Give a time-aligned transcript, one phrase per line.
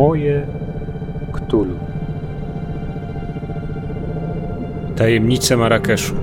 [0.00, 0.46] Moje
[1.32, 1.78] Ktulu.
[4.96, 6.14] Tajemnice Marrakeszu.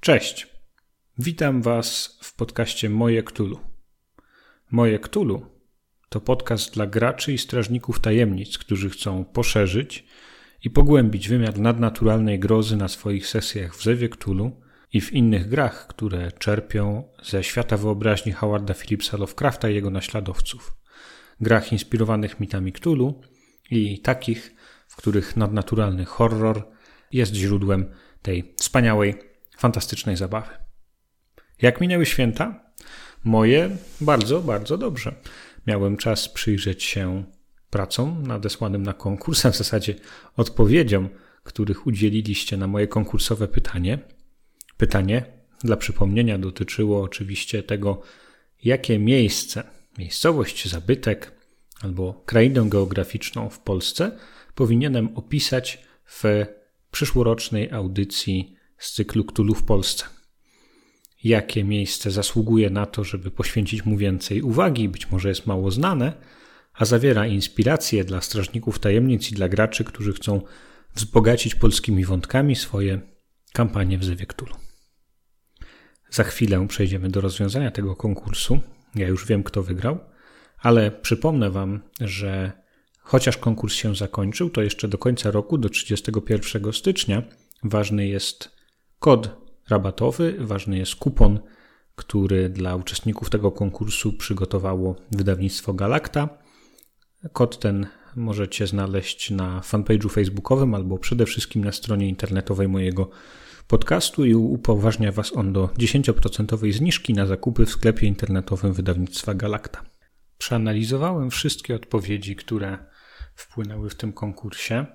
[0.00, 0.46] Cześć.
[1.18, 3.58] Witam Was w podcaście Moje Ktulu.
[4.70, 5.46] Moje Ktulu
[6.08, 10.04] to podcast dla graczy i strażników tajemnic, którzy chcą poszerzyć
[10.64, 14.60] i pogłębić wymiar nadnaturalnej grozy na swoich sesjach w Zewie Cthulhu
[14.92, 20.76] i w innych grach, które czerpią ze świata wyobraźni Howarda Phillipsa Lovecrafta i jego naśladowców.
[21.40, 23.20] Grach inspirowanych mitami Cthulhu
[23.70, 24.54] i takich,
[24.88, 26.68] w których nadnaturalny horror
[27.12, 27.90] jest źródłem
[28.22, 29.14] tej wspaniałej,
[29.58, 30.50] fantastycznej zabawy.
[31.62, 32.72] Jak minęły święta?
[33.24, 35.14] Moje bardzo, bardzo dobrze.
[35.66, 37.24] Miałem czas przyjrzeć się
[37.70, 39.94] pracą nadesłanym na konkurs, a w zasadzie
[40.36, 41.08] odpowiedziom,
[41.44, 43.98] których udzieliliście na moje konkursowe pytanie.
[44.76, 45.24] Pytanie,
[45.64, 48.02] dla przypomnienia, dotyczyło oczywiście tego,
[48.64, 49.62] jakie miejsce,
[49.98, 51.32] miejscowość, zabytek
[51.82, 54.18] albo krainę geograficzną w Polsce
[54.54, 56.24] powinienem opisać w
[56.90, 60.04] przyszłorocznej audycji z cyklu Ktulu w Polsce.
[61.24, 66.12] Jakie miejsce zasługuje na to, żeby poświęcić mu więcej uwagi, być może jest mało znane,
[66.78, 70.42] a zawiera inspiracje dla strażników tajemnic i dla graczy, którzy chcą
[70.94, 73.00] wzbogacić polskimi wątkami swoje
[73.52, 74.26] kampanie w Zewie.
[76.10, 78.60] Za chwilę przejdziemy do rozwiązania tego konkursu.
[78.94, 79.98] Ja już wiem, kto wygrał,
[80.58, 82.52] ale przypomnę Wam, że
[83.00, 87.22] chociaż konkurs się zakończył, to jeszcze do końca roku, do 31 stycznia,
[87.64, 88.56] ważny jest
[88.98, 91.40] kod rabatowy, ważny jest kupon,
[91.94, 96.38] który dla uczestników tego konkursu przygotowało wydawnictwo Galacta.
[97.32, 97.86] Kod ten
[98.16, 103.10] możecie znaleźć na fanpage'u facebookowym albo przede wszystkim na stronie internetowej mojego
[103.68, 109.82] podcastu i upoważnia Was on do 10% zniżki na zakupy w sklepie internetowym wydawnictwa Galacta.
[110.38, 112.78] Przeanalizowałem wszystkie odpowiedzi, które
[113.34, 114.86] wpłynęły w tym konkursie.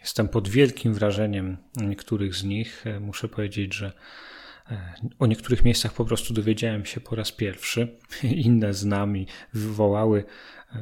[0.00, 2.84] Jestem pod wielkim wrażeniem niektórych z nich.
[3.00, 3.92] Muszę powiedzieć, że
[4.70, 7.98] e, o niektórych miejscach po prostu dowiedziałem się po raz pierwszy.
[8.22, 10.24] Inne z nami wywołały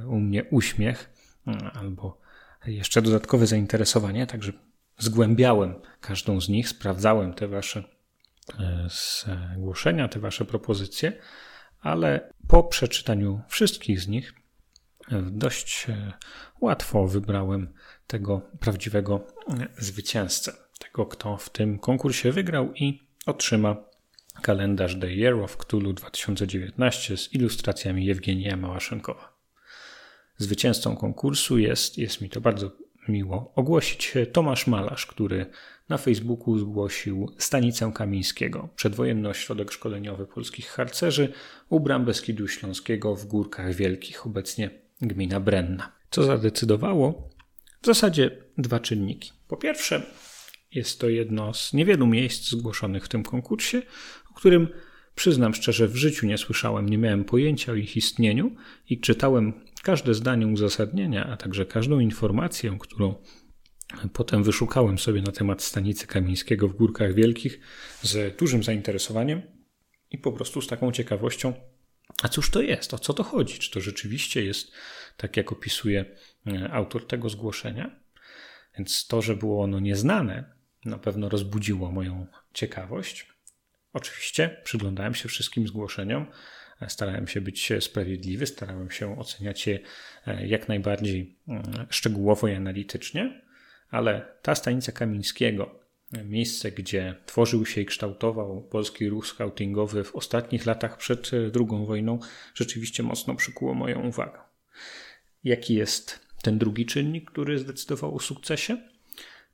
[0.07, 1.11] u mnie uśmiech
[1.47, 2.21] mm, albo
[2.67, 4.53] jeszcze dodatkowe zainteresowanie, także
[4.99, 7.85] zgłębiałem każdą z nich, sprawdzałem te wasze
[8.59, 8.89] e,
[9.57, 11.13] zgłoszenia, te wasze propozycje,
[11.81, 14.35] ale po przeczytaniu wszystkich z nich
[15.13, 16.13] e, dość e,
[16.61, 17.73] łatwo wybrałem
[18.07, 19.27] tego prawdziwego
[19.79, 23.77] zwycięzcę, tego kto w tym konkursie wygrał i otrzyma
[24.43, 29.30] kalendarz The Year of Cthulhu 2019 z ilustracjami Jewgenija Małaszenkowa.
[30.41, 32.73] Zwycięzcą konkursu jest, jest mi to bardzo
[33.09, 35.47] miło, ogłosić Tomasz Malarz, który
[35.89, 41.33] na Facebooku zgłosił Stanicę Kamińskiego, przedwojenny ośrodek szkoleniowy polskich harcerzy
[41.69, 45.93] u bram Beskidu Śląskiego w Górkach Wielkich, obecnie gmina Brenna.
[46.11, 47.31] Co zadecydowało?
[47.83, 49.33] W zasadzie dwa czynniki.
[49.49, 50.03] Po pierwsze,
[50.73, 53.83] jest to jedno z niewielu miejsc zgłoszonych w tym konkursie,
[54.31, 54.69] o którym
[55.15, 58.51] przyznam szczerze, w życiu nie słyszałem, nie miałem pojęcia o ich istnieniu
[58.91, 63.15] i czytałem każde zdanie uzasadnienia, a także każdą informację, którą
[64.13, 67.61] potem wyszukałem sobie na temat stanicy Kamińskiego w Górkach Wielkich
[68.03, 69.43] z dużym zainteresowaniem
[70.11, 71.53] i po prostu z taką ciekawością,
[72.23, 73.59] a cóż to jest, o co to chodzi?
[73.59, 74.73] Czy to rzeczywiście jest
[75.17, 76.05] tak, jak opisuje
[76.47, 78.01] e, autor tego zgłoszenia?
[78.79, 80.55] Więc to, że było ono nieznane,
[80.85, 83.27] na pewno rozbudziło moją ciekawość.
[83.93, 86.27] Oczywiście przyglądałem się wszystkim zgłoszeniom,
[86.89, 89.79] Starałem się być sprawiedliwy, starałem się oceniać je
[90.27, 93.41] e, jak najbardziej mm, szczegółowo i analitycznie,
[93.91, 95.81] ale ta stanica Kamińskiego,
[96.25, 102.19] miejsce, gdzie tworzył się i kształtował polski ruch scoutingowy w ostatnich latach przed II wojną,
[102.55, 104.39] rzeczywiście mocno przykuło moją uwagę.
[105.45, 108.77] Jaki jest ten drugi czynnik, który zdecydował o sukcesie?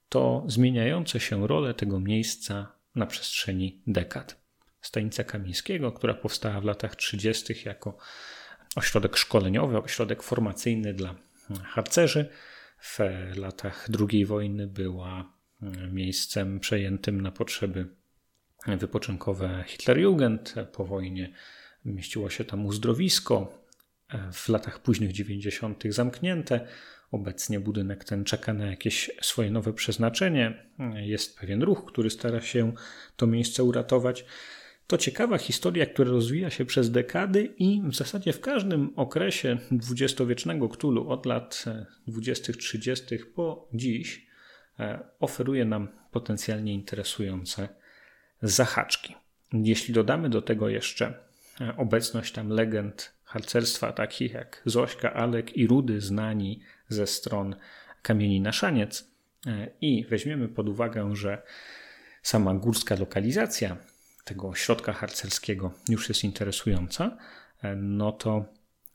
[0.08, 4.45] To zmieniające się role tego miejsca na przestrzeni dekad.
[4.87, 7.55] Stanica Kamińskiego, która powstała w latach 30.
[7.65, 7.97] jako
[8.77, 11.15] ośrodek szkoleniowy, ośrodek formacyjny dla
[11.65, 12.29] harcerzy.
[12.81, 12.99] W
[13.37, 15.33] latach II wojny była
[15.93, 17.87] miejscem przejętym na potrzeby
[18.67, 20.55] wypoczynkowe Hitlerjugend.
[20.73, 21.33] Po wojnie
[21.85, 23.62] mieściło się tam uzdrowisko.
[24.33, 25.85] W latach późnych 90.
[25.88, 26.67] zamknięte.
[27.11, 30.71] Obecnie budynek ten czeka na jakieś swoje nowe przeznaczenie.
[30.94, 32.73] Jest pewien ruch, który stara się
[33.17, 34.25] to miejsce uratować.
[34.87, 40.69] To ciekawa historia, która rozwija się przez dekady i w zasadzie w każdym okresie dwudziestowiecznego
[40.69, 41.65] Ktulu, od lat
[42.09, 44.27] 20-30 po dziś,
[44.81, 47.69] e, oferuje nam potencjalnie interesujące
[48.43, 49.15] zahaczki.
[49.53, 51.15] Jeśli dodamy do tego jeszcze
[51.61, 57.56] e, obecność tam legend harcerstwa takich jak Zośka, Alek i Rudy znani ze stron
[58.03, 59.11] kamieni na szaniec
[59.47, 61.43] e, i weźmiemy pod uwagę, że
[62.23, 63.77] sama górska lokalizacja
[64.26, 67.17] tego ośrodka harcerskiego już jest interesująca,
[67.62, 68.44] e, no to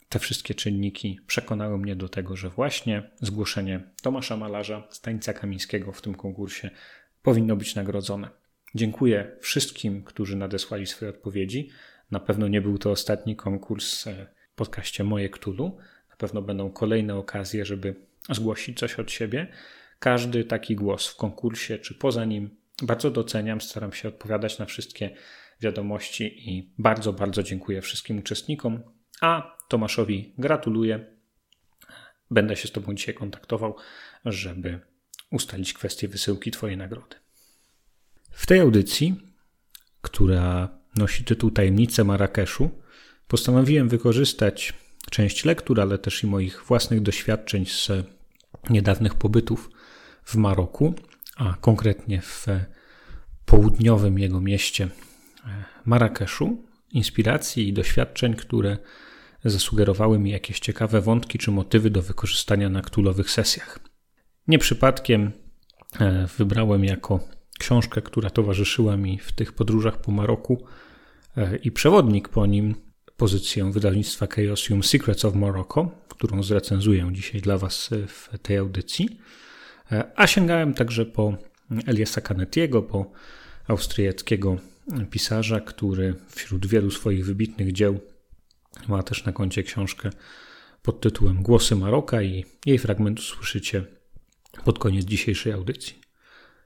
[0.09, 6.01] te wszystkie czynniki przekonały mnie do tego, że właśnie zgłoszenie Tomasza Malarza, Stańca Kamińskiego w
[6.01, 6.69] tym konkursie
[7.21, 8.29] powinno być nagrodzone.
[8.75, 11.69] Dziękuję wszystkim, którzy nadesłali swoje odpowiedzi.
[12.11, 15.77] Na pewno nie był to ostatni konkurs e, w podcaście Moje Ktulu.
[16.09, 17.95] Na pewno będą kolejne okazje, żeby
[18.29, 19.47] zgłosić coś od siebie.
[19.99, 23.61] Każdy taki głos w konkursie czy poza nim bardzo doceniam.
[23.61, 25.15] Staram się odpowiadać na wszystkie
[25.61, 28.83] wiadomości i bardzo, bardzo dziękuję wszystkim uczestnikom.
[29.21, 31.17] A Tomaszowi gratuluję.
[32.31, 33.75] Będę się z Tobą dzisiaj kontaktował,
[34.25, 34.79] żeby
[35.31, 37.15] ustalić kwestię wysyłki Twojej nagrody.
[38.31, 39.15] W tej audycji,
[40.01, 42.69] która nosi tytuł Tajemnice Marrakeszu,
[43.27, 44.73] postanowiłem wykorzystać
[45.09, 47.89] część lektur, ale też i moich własnych doświadczeń z
[48.69, 49.69] niedawnych pobytów
[50.23, 50.95] w Maroku,
[51.41, 52.47] a konkretnie w
[53.45, 54.89] południowym jego mieście
[55.85, 58.77] Marrakeszu, inspiracji i doświadczeń, które
[59.45, 63.79] zasugerowały mi jakieś ciekawe wątki czy motywy do wykorzystania na ktulowych sesjach.
[64.47, 65.31] Nie przypadkiem
[65.99, 67.19] e, wybrałem jako
[67.59, 70.65] książkę, która towarzyszyła mi w tych podróżach po Maroku
[71.37, 72.75] e, i przewodnik po nim
[73.17, 79.19] pozycję wydawnictwa Chaosium Secrets of Morocco, którą zrecenzuję dzisiaj dla Was w tej audycji.
[79.91, 81.37] E, a sięgałem także po
[81.87, 83.11] Eliasa Canetiego, po
[83.67, 84.57] austriackiego
[85.09, 87.99] pisarza, który wśród wielu swoich wybitnych dzieł
[88.87, 90.09] ma też na koncie książkę
[90.81, 93.85] pod tytułem Głosy Maroka i jej fragment usłyszycie
[94.65, 96.01] pod koniec dzisiejszej audycji.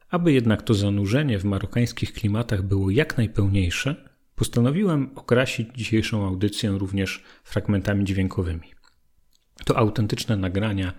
[0.10, 7.24] Aby jednak to zanurzenie w marokańskich klimatach było jak najpełniejsze, postanowiłem okrasić dzisiejszą audycję również
[7.44, 8.74] fragmentami dźwiękowymi.
[9.66, 10.94] To autentyczne nagrania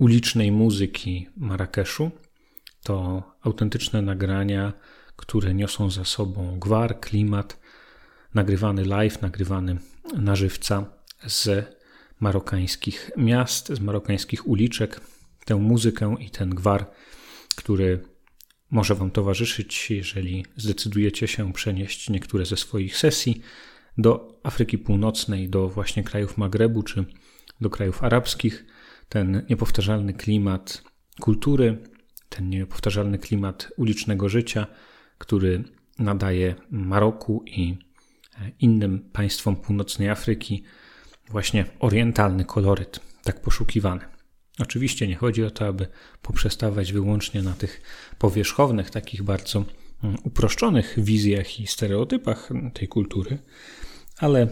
[0.00, 2.10] ulicznej muzyki Marrakeszu,
[2.82, 4.72] to autentyczne nagrania,
[5.16, 7.60] które niosą za sobą gwar, klimat,
[8.34, 9.76] nagrywany live, nagrywany
[10.16, 10.84] na żywca
[11.26, 11.66] z
[12.20, 15.00] marokańskich miast, z marokańskich uliczek.
[15.44, 16.90] Tę muzykę i ten gwar,
[17.56, 18.04] który
[18.70, 23.40] może Wam towarzyszyć, jeżeli zdecydujecie się przenieść niektóre ze swoich sesji
[23.98, 27.04] do Afryki Północnej, do właśnie krajów Magrebu czy
[27.60, 28.64] do krajów arabskich.
[29.10, 30.82] Ten niepowtarzalny klimat
[31.20, 31.78] kultury,
[32.28, 34.66] ten niepowtarzalny klimat ulicznego życia,
[35.18, 35.64] który
[35.98, 37.78] nadaje Maroku i
[38.60, 40.62] innym państwom północnej Afryki
[41.30, 44.00] właśnie orientalny koloryt, tak poszukiwany.
[44.58, 45.86] Oczywiście nie chodzi o to, aby
[46.22, 47.82] poprzestawać wyłącznie na tych
[48.18, 49.64] powierzchownych, takich bardzo
[50.04, 53.38] mm, uproszczonych wizjach i stereotypach tej kultury,
[54.18, 54.48] ale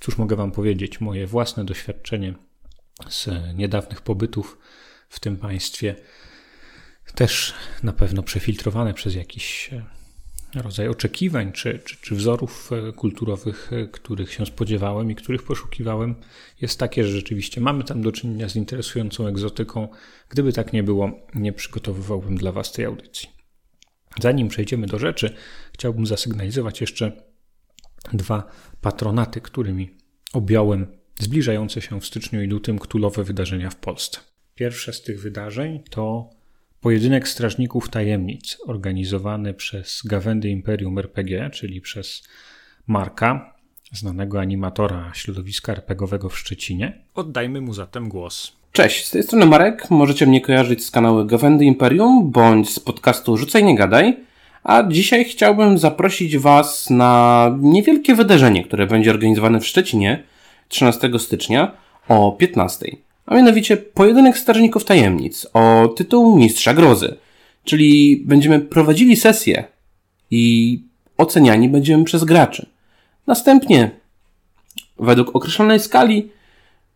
[0.00, 2.34] cóż mogę Wam powiedzieć, moje własne doświadczenie
[3.08, 4.58] z niedawnych pobytów
[5.08, 5.94] w tym państwie,
[7.14, 13.70] też na pewno przefiltrowane przez jakiś e, rodzaj oczekiwań czy, czy, czy wzorów e, kulturowych,
[13.72, 16.14] e, których się spodziewałem i których poszukiwałem,
[16.60, 19.88] jest takie, że rzeczywiście mamy tam do czynienia z interesującą egzotyką.
[20.28, 23.28] Gdyby tak nie było, nie przygotowywałbym dla Was tej audycji.
[24.20, 25.34] Zanim przejdziemy do rzeczy,
[25.72, 27.12] chciałbym zasygnalizować jeszcze
[28.12, 28.50] dwa
[28.80, 29.96] patronaty, którymi
[30.32, 34.18] objąłem zbliżające się w styczniu i lutym ktulowe wydarzenia w Polsce.
[34.54, 36.30] Pierwsze z tych wydarzeń to
[36.80, 42.22] Pojedynek Strażników Tajemnic, organizowany przez Gawędy Imperium RPG, czyli przez
[42.86, 43.54] Marka,
[43.92, 46.98] znanego animatora środowiska RPGowego w Szczecinie.
[47.14, 48.52] Oddajmy mu zatem głos.
[48.72, 49.90] Cześć, z tej strony Marek.
[49.90, 54.16] Możecie mnie kojarzyć z kanału Gawędy Imperium bądź z podcastu Rzucaj Nie Gadaj.
[54.62, 60.22] A dzisiaj chciałbym zaprosić Was na niewielkie wydarzenie, które będzie organizowane w Szczecinie
[60.68, 61.72] 13 stycznia
[62.08, 62.96] o 15
[63.28, 67.16] a mianowicie pojedynek strażników tajemnic o tytuł Mistrza Grozy.
[67.64, 69.64] Czyli będziemy prowadzili sesję
[70.30, 70.82] i
[71.18, 72.66] oceniani będziemy przez graczy.
[73.26, 73.90] Następnie,
[74.98, 76.30] według określonej skali,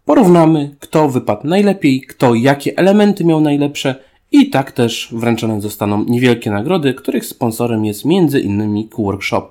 [0.05, 3.95] porównamy, kto wypadł najlepiej, kto jakie elementy miał najlepsze
[4.33, 9.49] i tak też wręczone zostaną niewielkie nagrody, których sponsorem jest między innymi Workshop.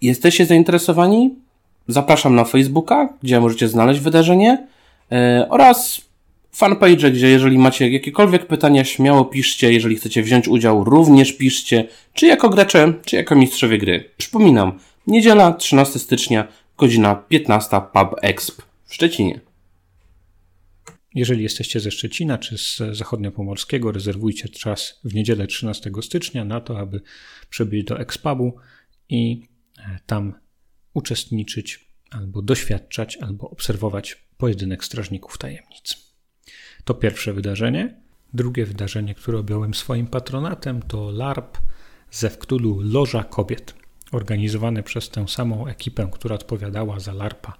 [0.00, 1.43] Jesteście zainteresowani?
[1.88, 4.66] Zapraszam na Facebooka, gdzie możecie znaleźć wydarzenie.
[5.12, 6.00] E, oraz
[6.52, 9.72] fanpage, gdzie jeżeli macie jakiekolwiek pytania, śmiało piszcie.
[9.72, 14.10] Jeżeli chcecie wziąć udział, również piszcie, czy jako gracze, czy jako mistrzowie gry.
[14.16, 16.48] Przypominam, niedziela 13 stycznia,
[16.78, 19.40] godzina 15, pub Exp w Szczecinie.
[21.14, 26.78] jeżeli jesteście ze Szczecina czy z zachodniopomorskiego, rezerwujcie czas w niedzielę 13 stycznia na to,
[26.78, 27.00] aby
[27.50, 28.56] przybyć do Expubu
[29.08, 29.42] i
[29.78, 30.34] e, tam
[30.94, 36.14] uczestniczyć albo doświadczać, albo obserwować pojedynek strażników tajemnic.
[36.84, 38.00] To pierwsze wydarzenie.
[38.34, 41.58] Drugie wydarzenie, które objąłem swoim patronatem, to LARP
[42.10, 43.74] ze Wktulu Loża Kobiet,
[44.12, 47.56] organizowane przez tę samą ekipę, która odpowiadała za LARPa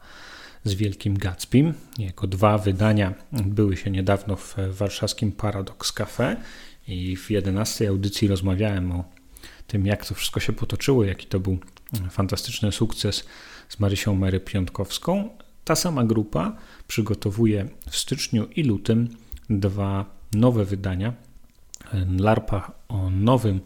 [0.65, 1.75] z Wielkim Gatsbym.
[1.99, 6.37] Jako dwa wydania były się niedawno w warszawskim Paradox Cafe
[6.89, 9.05] i w 11 audycji rozmawiałem o
[9.67, 11.59] tym, jak to wszystko się potoczyło, jaki to był
[12.11, 13.25] fantastyczny sukces
[13.69, 15.29] z Marysią Mary Piątkowską.
[15.65, 16.57] Ta sama grupa
[16.87, 19.09] przygotowuje w styczniu i lutym
[19.51, 21.13] dwa nowe wydania
[22.19, 23.61] LARPa o nowym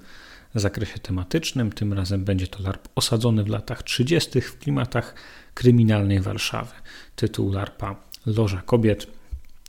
[0.55, 1.73] zakresie tematycznym.
[1.73, 4.41] Tym razem będzie to LARP osadzony w latach 30.
[4.41, 5.15] w klimatach
[5.55, 6.75] kryminalnej Warszawy.
[7.17, 9.07] Tytuł LARPa Loża Kobiet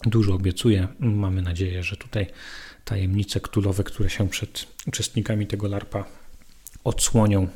[0.05, 0.88] dużo obiecuje.
[1.00, 2.27] Mamy nadzieję, że tutaj
[2.86, 6.18] tajemnice ktulowe, które się przed uczestnikami tego LARPa
[6.83, 7.48] odsłonią,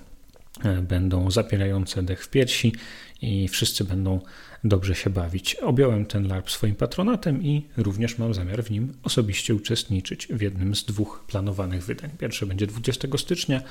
[0.63, 2.73] e, będą zapierające dech w piersi
[3.21, 4.19] i wszyscy będą
[4.63, 5.55] dobrze się bawić.
[5.55, 10.75] Objąłem ten LARP swoim patronatem i również mam zamiar w nim osobiście uczestniczyć w jednym
[10.75, 12.09] z dwóch planowanych wydań.
[12.19, 13.61] Pierwsze będzie 20 stycznia,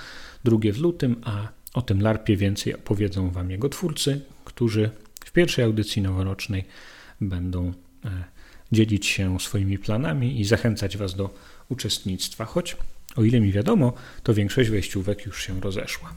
[0.44, 4.90] drugie w lutym, a o tym LARPie więcej opowiedzą Wam jego twórcy, którzy
[5.25, 6.64] w pierwszej audycji noworocznej
[7.21, 7.73] będą
[8.04, 8.25] e,
[8.73, 11.35] dzielić się swoimi planami i zachęcać Was do
[11.68, 12.76] uczestnictwa, choć
[13.16, 13.92] o ile mi wiadomo,
[14.23, 16.12] to większość wejściówek już się rozeszła.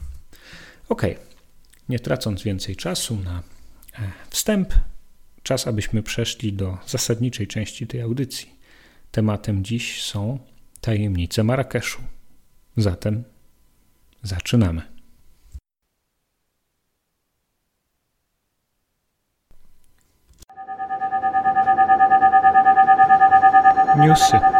[0.88, 1.02] Ok,
[1.88, 3.42] nie tracąc więcej czasu na
[3.98, 4.74] e, wstęp,
[5.42, 8.50] czas abyśmy przeszli do zasadniczej części tej audycji.
[9.10, 10.38] Tematem dziś są
[10.80, 12.02] tajemnice Marrakeszu.
[12.76, 13.24] Zatem
[14.22, 14.82] zaczynamy.
[23.96, 24.55] Newsy.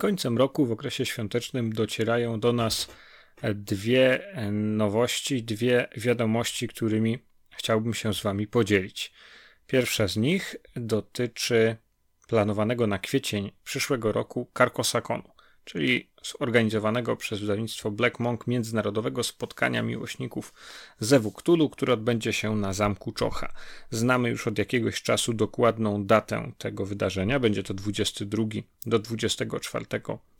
[0.00, 2.88] Końcem roku w okresie świątecznym docierają do nas
[3.54, 7.18] dwie nowości, dwie wiadomości, którymi
[7.50, 9.12] chciałbym się z Wami podzielić.
[9.66, 11.76] Pierwsza z nich dotyczy
[12.28, 15.30] planowanego na kwiecień przyszłego roku Carcosaconu
[15.64, 20.52] czyli zorganizowanego przez wydawnictwo Black Monk międzynarodowego spotkania miłośników
[21.00, 23.52] Zewu Cthulhu, które odbędzie się na Zamku Czocha.
[23.90, 28.44] Znamy już od jakiegoś czasu dokładną datę tego wydarzenia, będzie to 22
[28.86, 29.86] do 24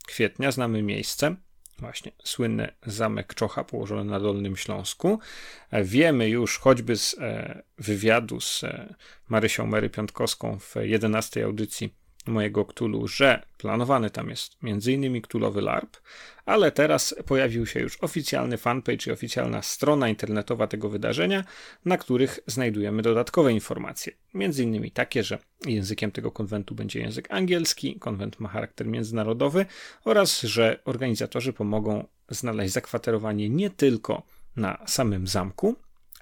[0.06, 1.37] kwietnia, znamy miejsce,
[1.80, 5.18] właśnie słynny Zamek Czocha położony na Dolnym Śląsku.
[5.72, 8.94] Wiemy już choćby z e, wywiadu z e,
[9.28, 11.94] Marysią Mary Piątkowską w 11 audycji
[12.26, 15.22] mojego Cthulhu, że planowany tam jest m.in.
[15.22, 15.96] Cthulhowy LARP,
[16.46, 21.44] ale teraz pojawił się już oficjalny fanpage i oficjalna strona internetowa tego wydarzenia,
[21.84, 24.12] na których znajdujemy dodatkowe informacje.
[24.34, 29.66] Między innymi takie, że językiem tego konwentu będzie język angielski, konwent ma charakter międzynarodowy
[30.04, 34.22] oraz, że organizatorzy pomogą znaleźć zakwaterowanie nie tylko
[34.56, 35.76] na samym zamku,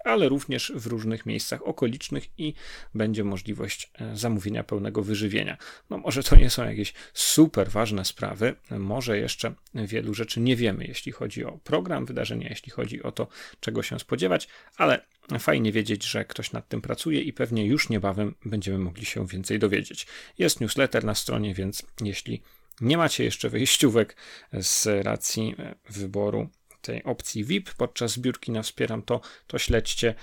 [0.04, 2.54] ale również w różnych miejscach okolicznych i
[2.94, 5.56] będzie możliwość e, zamówienia pełnego wyżywienia.
[5.90, 10.84] No może to nie są jakieś super ważne sprawy, może jeszcze wielu rzeczy nie wiemy,
[10.84, 13.28] jeśli chodzi o program wydarzenia, jeśli chodzi o to,
[13.60, 15.06] czego się spodziewać, ale
[15.38, 19.58] fajnie wiedzieć, że ktoś nad tym pracuje i pewnie już niebawem będziemy mogli się więcej
[19.58, 20.06] dowiedzieć.
[20.38, 22.42] Jest newsletter na stronie, więc jeśli
[22.80, 24.16] nie macie jeszcze wyjściówek
[24.52, 26.48] z racji e, wyboru
[26.82, 30.14] tej opcji VIP podczas zbiórki na Wspieram to, to śledźcie.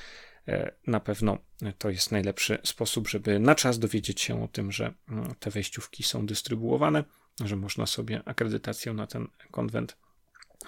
[0.47, 1.37] E, na pewno
[1.77, 6.03] to jest najlepszy sposób, żeby na czas dowiedzieć się o tym, że mm, te wejściówki
[6.03, 7.03] są dystrybuowane,
[7.43, 9.97] że można sobie akredytację na ten konwent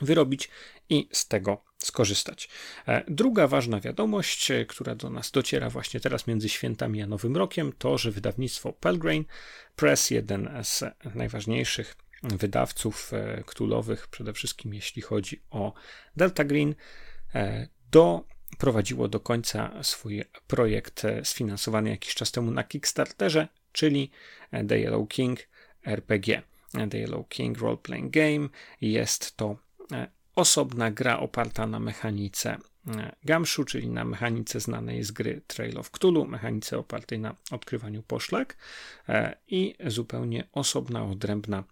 [0.02, 0.50] wyrobić
[0.90, 2.50] i z tego skorzystać.
[2.88, 7.38] E, druga ważna wiadomość, e, która do nas dociera właśnie teraz między świętami a Nowym
[7.38, 9.24] Rokiem, to, że wydawnictwo Pelgrane
[9.76, 10.84] Press, jeden z
[11.16, 13.44] najważniejszych wydawców e,
[14.12, 15.74] przede wszystkim jeśli chodzi o
[16.16, 16.76] Delta Green,
[17.36, 24.12] e, doprowadziło do końca swój projekt e, sfinansowany jakiś czas temu na Kickstarterze, czyli
[24.68, 25.40] The Yellow King
[25.86, 26.42] RPG.
[26.92, 28.50] The Yellow King Role Playing Game
[28.82, 29.58] jest to
[30.36, 32.58] osobna gra oparta na mechanice
[33.24, 38.58] Gamshu, czyli na mechanice znanej z gry Trail of Cthulhu, mechanice opartej na odkrywaniu poszlak
[39.48, 41.64] i zupełnie osobna, odrębna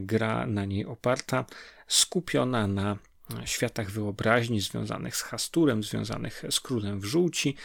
[0.00, 1.44] gra na niej oparta,
[1.88, 2.98] skupiona na
[3.44, 7.56] światach wyobraźni związanych z Hasturem, związanych z Królem w Żółci,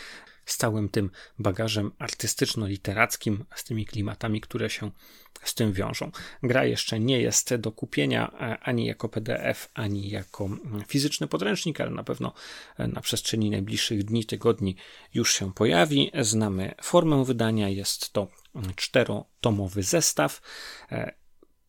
[0.46, 4.92] z całym tym bagażem artystyczno-literackim, z tymi klimatami, które się
[5.44, 6.12] z tym wiążą.
[6.44, 11.82] Gra jeszcze nie jest do kupienia e, ani jako PDF, ani jako mm, fizyczny podręcznik,
[11.82, 12.34] ale na pewno
[12.78, 14.76] e, na przestrzeni najbliższych dni, tygodni
[15.14, 16.12] już się pojawi.
[16.22, 20.42] Znamy formę wydania, jest to mm, czterotomowy zestaw
[20.92, 21.20] e,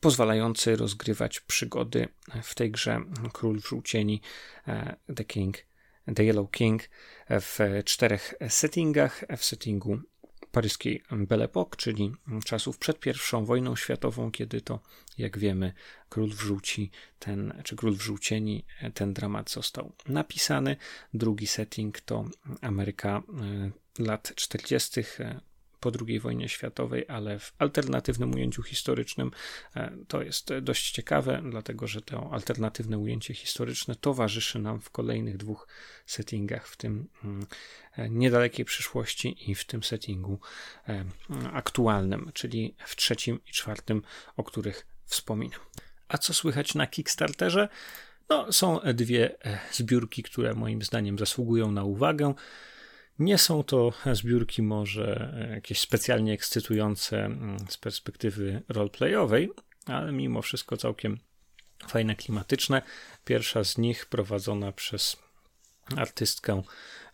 [0.01, 2.09] pozwalający rozgrywać przygody
[2.43, 3.01] w tej grze
[3.33, 4.21] Król Wrzucieni
[5.17, 5.57] The King,
[6.15, 6.83] The Yellow King
[7.31, 9.25] w czterech settingach.
[9.39, 10.01] W settingu
[10.53, 12.13] paryskiej Belle Époque, czyli
[12.45, 14.81] czasów przed pierwszą wojną światową, kiedy to,
[15.19, 15.73] jak wiemy,
[16.09, 18.65] Król Wrzuci, ten, czy Król Wrzucieni,
[18.95, 20.77] ten dramat został napisany.
[21.15, 22.25] Drugi setting to
[22.61, 23.23] Ameryka
[23.99, 25.01] e, lat 40.,
[25.81, 29.31] po II wojnie światowej, ale w alternatywnym ujęciu historycznym.
[29.77, 35.37] E, to jest dość ciekawe, dlatego że to alternatywne ujęcie historyczne towarzyszy nam w kolejnych
[35.37, 35.69] dwóch
[36.07, 37.47] settingach, w tym mm,
[37.97, 40.41] e, niedalekiej przyszłości i w tym settingu
[40.89, 41.05] e,
[41.53, 44.03] aktualnym, czyli w trzecim i czwartym,
[44.37, 45.61] o których wspominam.
[46.09, 47.69] A co słychać na Kickstarterze?
[48.29, 49.37] No, są dwie
[49.73, 52.35] zbiórki, które moim zdaniem zasługują na uwagę.
[53.21, 59.51] Nie są to zbiórki może jakieś specjalnie ekscytujące mm, z perspektywy roleplayowej,
[59.87, 61.19] ale mimo wszystko całkiem
[61.89, 62.83] fajne, klimatyczne.
[63.25, 65.17] Pierwsza z nich prowadzona przez
[65.97, 66.63] artystkę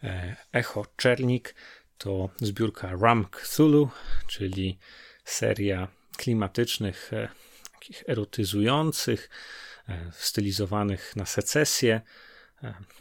[0.02, 1.54] e, Echo Czernik
[1.98, 3.88] to zbiórka Ram Cthulhu,
[4.26, 4.78] czyli
[5.24, 7.28] seria klimatycznych, e,
[7.72, 9.30] takich erotyzujących,
[9.88, 12.00] e, stylizowanych na secesję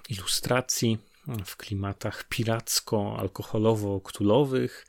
[0.09, 0.97] ilustracji
[1.45, 4.85] w klimatach piracko-alkoholowo-ktulowych.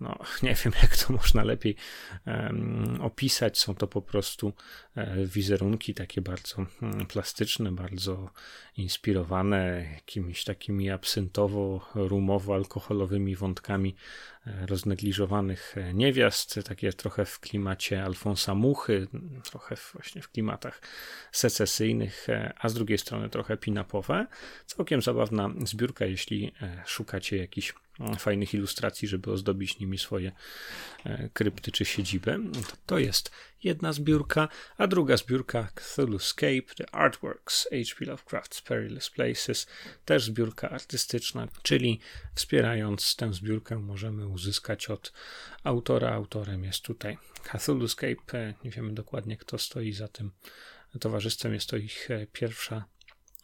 [0.00, 1.76] No, nie wiem, jak to można lepiej
[2.26, 3.58] um, opisać.
[3.58, 4.52] Są to po prostu
[4.96, 8.30] e, wizerunki takie bardzo um, plastyczne, bardzo
[8.76, 13.94] inspirowane jakimiś takimi absyntowo-rumowo-alkoholowymi wątkami
[14.66, 19.08] roznegliżowanych niewiast, takie trochę w klimacie Alfonsa Muchy,
[19.44, 20.82] trochę właśnie w klimatach
[21.32, 24.26] secesyjnych, e, a z drugiej strony trochę pinapowe.
[24.66, 26.52] Całkiem zabawna zbiórka, jeśli
[26.86, 27.74] szukacie jakichś
[28.18, 30.32] fajnych ilustracji, żeby ozdobić nimi swoje
[31.04, 32.38] e, krypty czy siedzibę.
[32.86, 33.30] To jest
[33.64, 38.04] jedna zbiórka, a druga zbiórka Cthulhu'scape, The Artworks, H.P.
[38.04, 39.66] Lovecraft's Perilous Places,
[40.04, 42.00] też zbiórka artystyczna, czyli
[42.34, 45.12] wspierając tę zbiórkę możemy uzyskać od
[45.64, 46.12] autora.
[46.12, 50.30] Autorem jest tutaj Cthulhu'scape, nie wiemy dokładnie kto stoi za tym
[51.00, 52.84] towarzystwem, jest to ich e, pierwsza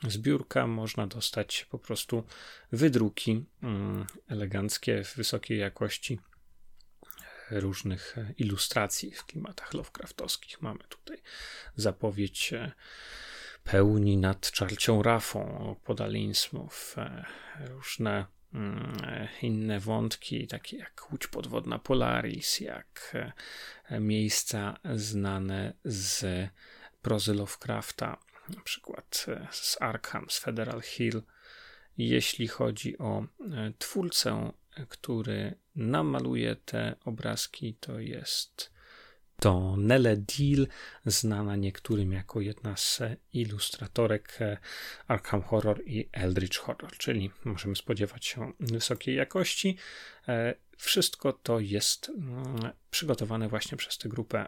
[0.08, 2.24] zbiórka, można dostać po prostu
[2.72, 6.20] wydruki mm, eleganckie w wysokiej jakości
[7.50, 10.62] różnych ilustracji w klimatach Lovecraftowskich.
[10.62, 11.22] Mamy tutaj
[11.76, 12.72] zapowiedź e,
[13.64, 17.24] pełni nad czarcią rafą podalinsmów, e,
[17.60, 23.16] różne mm, e, inne wątki, takie jak łódź podwodna Polaris, jak
[23.90, 26.26] miejsca znane z
[27.02, 31.22] prozy Lovecrafta, na przykład e, z Arkham, z Federal Hill.
[31.98, 34.52] Jeśli chodzi o e, twórcę,
[34.88, 38.74] który namaluje te obrazki, to jest
[39.40, 40.66] to Nele Deal,
[41.06, 44.58] znana niektórym jako jedna z ilustratorek e,
[45.08, 49.76] Arkham Horror i Eldritch Horror, czyli możemy spodziewać się wysokiej jakości.
[50.76, 54.46] Wszystko to jest mm, przygotowane właśnie przez tę grupę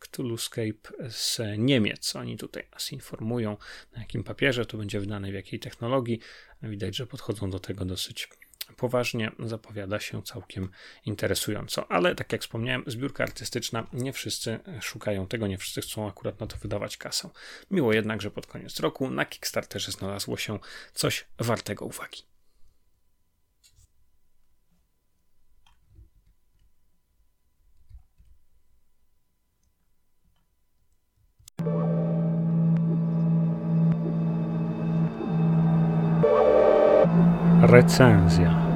[0.00, 2.16] Cthulhu'scape z Niemiec.
[2.16, 3.56] Oni tutaj nas informują,
[3.92, 6.20] na jakim papierze to będzie wydane, w jakiej technologii.
[6.62, 8.28] Widać, że podchodzą do tego dosyć
[8.76, 10.70] poważnie, zapowiada się całkiem
[11.04, 11.92] interesująco.
[11.92, 16.46] Ale tak jak wspomniałem, zbiórka artystyczna, nie wszyscy szukają tego, nie wszyscy chcą akurat na
[16.46, 17.30] to wydawać kasę.
[17.70, 20.58] Miło jednak, że pod koniec roku na Kickstarterze znalazło się
[20.94, 22.22] coś wartego uwagi.
[37.68, 38.67] Recensia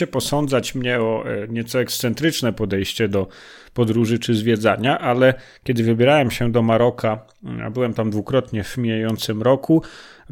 [0.00, 3.28] Możecie posądzać mnie o e, nieco ekscentryczne podejście do
[3.74, 5.34] podróży czy zwiedzania, ale
[5.64, 7.26] kiedy wybierałem się do Maroka,
[7.64, 9.82] a byłem tam dwukrotnie w mijającym roku,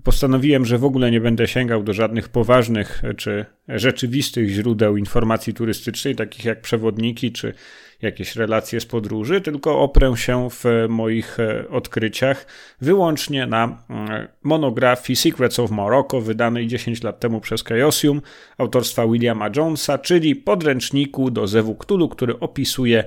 [0.04, 6.16] postanowiłem, że w ogóle nie będę sięgał do żadnych poważnych czy rzeczywistych źródeł informacji turystycznej,
[6.16, 7.54] takich jak przewodniki czy
[8.02, 12.46] jakieś relacje z podróży, tylko oprę się w moich e, odkryciach
[12.80, 18.22] wyłącznie na mm, monografii Secrets of Morocco, wydanej 10 lat temu przez Chaosium,
[18.58, 23.04] autorstwa Williama Jonesa, czyli podręczniku do Zewu Cthulhu, który opisuje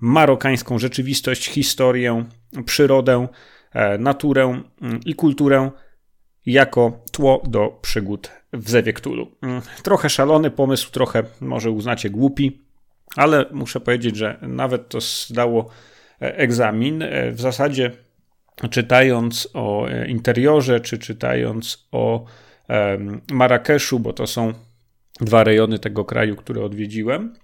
[0.00, 2.24] marokańską rzeczywistość, historię,
[2.66, 3.28] przyrodę,
[3.72, 5.70] e, naturę mm, i kulturę
[6.46, 9.26] jako tło do przygód w Zewie Cthulhu.
[9.42, 12.71] Mm, trochę szalony pomysł, trochę może uznacie głupi,
[13.16, 15.70] ale muszę powiedzieć, że nawet to zdało
[16.22, 17.02] e, egzamin.
[17.02, 17.90] E, w zasadzie
[18.70, 22.24] czytając o e, interiorze, czy czytając o
[23.32, 24.52] Marrakeszu, bo to są
[25.20, 27.34] dwa rejony tego kraju, które odwiedziłem,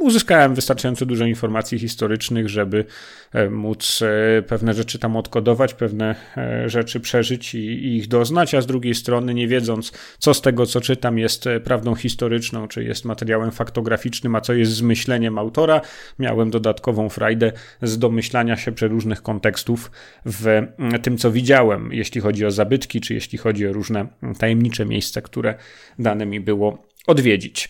[0.00, 2.84] uzyskałem wystarczająco dużo informacji historycznych, żeby
[3.32, 8.54] e, móc e, pewne rzeczy tam odkodować, pewne e, rzeczy przeżyć i, i, ich doznać,
[8.54, 12.84] a z drugiej strony, nie wiedząc, co z tego, co czytam, jest prawdą historyczną, czy
[12.84, 15.80] jest materiałem faktograficznym, a co jest zmyśleniem autora,
[16.18, 19.90] miałem dodatkową frajdę z domyślania się przeróżnych kontekstów
[20.26, 20.62] w
[21.02, 24.06] tym, co widziałem, jeśli chodzi o zabytki, czy jeśli chodzi o różne
[24.38, 25.54] tajemnicze miejsca, które
[25.98, 27.68] dane mi było odwiedzić.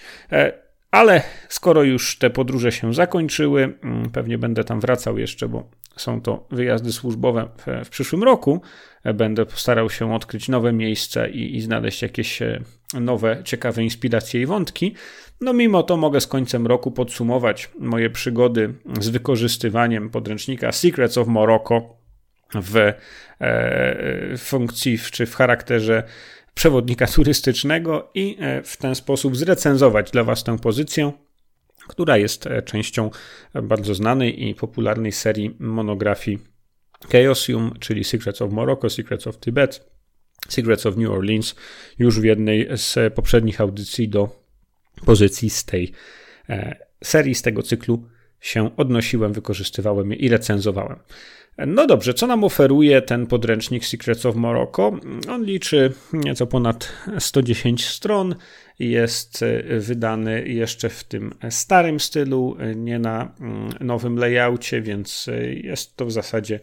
[0.90, 6.20] Ale skoro już te podróże się zakończyły, mm, pewnie będę tam wracał jeszcze, bo są
[6.20, 8.62] to wyjazdy służbowe w, w przyszłym roku.
[9.14, 12.61] Będę starał się odkryć nowe miejsca i, i, znaleźć jakieś e,
[12.94, 14.94] nowe, ciekawe inspiracje i wątki.
[15.40, 21.29] No, mimo to mogę z końcem roku podsumować moje przygody z wykorzystywaniem podręcznika Secrets of
[21.29, 21.98] Morocco
[22.55, 22.77] w
[23.40, 26.03] e, funkcji czy w charakterze
[26.58, 31.12] przewodnika turystycznego i e, w ten sposób zrecenzować dla Was tę pozycję,
[31.88, 33.10] która jest e, częścią
[33.62, 36.38] bardzo znanej i popularnej serii monografii
[37.12, 39.90] Chaosium, czyli Secrets of Morocco, Secrets of Tibet,
[40.48, 41.54] Secrets of New Orleans,
[41.98, 44.28] już w jednej z poprzednich audycji do
[45.06, 45.92] pozycji z tej
[46.48, 48.08] e, serii, z tego cyklu
[48.40, 50.98] się odnosiłem, wykorzystywałem je i recenzowałem.
[51.66, 54.92] No dobrze, co nam oferuje ten podręcznik Secrets of Morocco?
[55.29, 58.35] On liczy nieco ponad 110 stron.
[58.79, 65.55] Jest e, wydany jeszcze w tym starym stylu, nie na mm, nowym layoutie, więc e,
[65.55, 66.61] jest to w zasadzie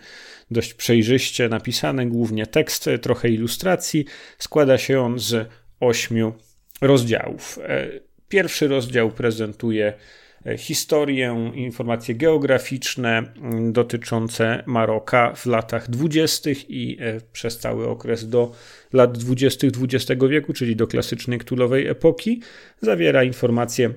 [0.51, 4.05] dość przejrzyście napisane, głównie tekst, trochę ilustracji.
[4.37, 6.33] Składa się on z ośmiu
[6.81, 7.59] rozdziałów.
[7.63, 7.87] E,
[8.29, 9.93] pierwszy rozdział prezentuje
[10.57, 18.51] historię, informacje geograficzne mm, dotyczące Maroka w latach dwudziestych i e, przez cały okres do
[18.93, 22.41] lat dwudziestych XX wieku, czyli do klasycznej ktulowej epoki.
[22.81, 23.93] Zawiera informacje,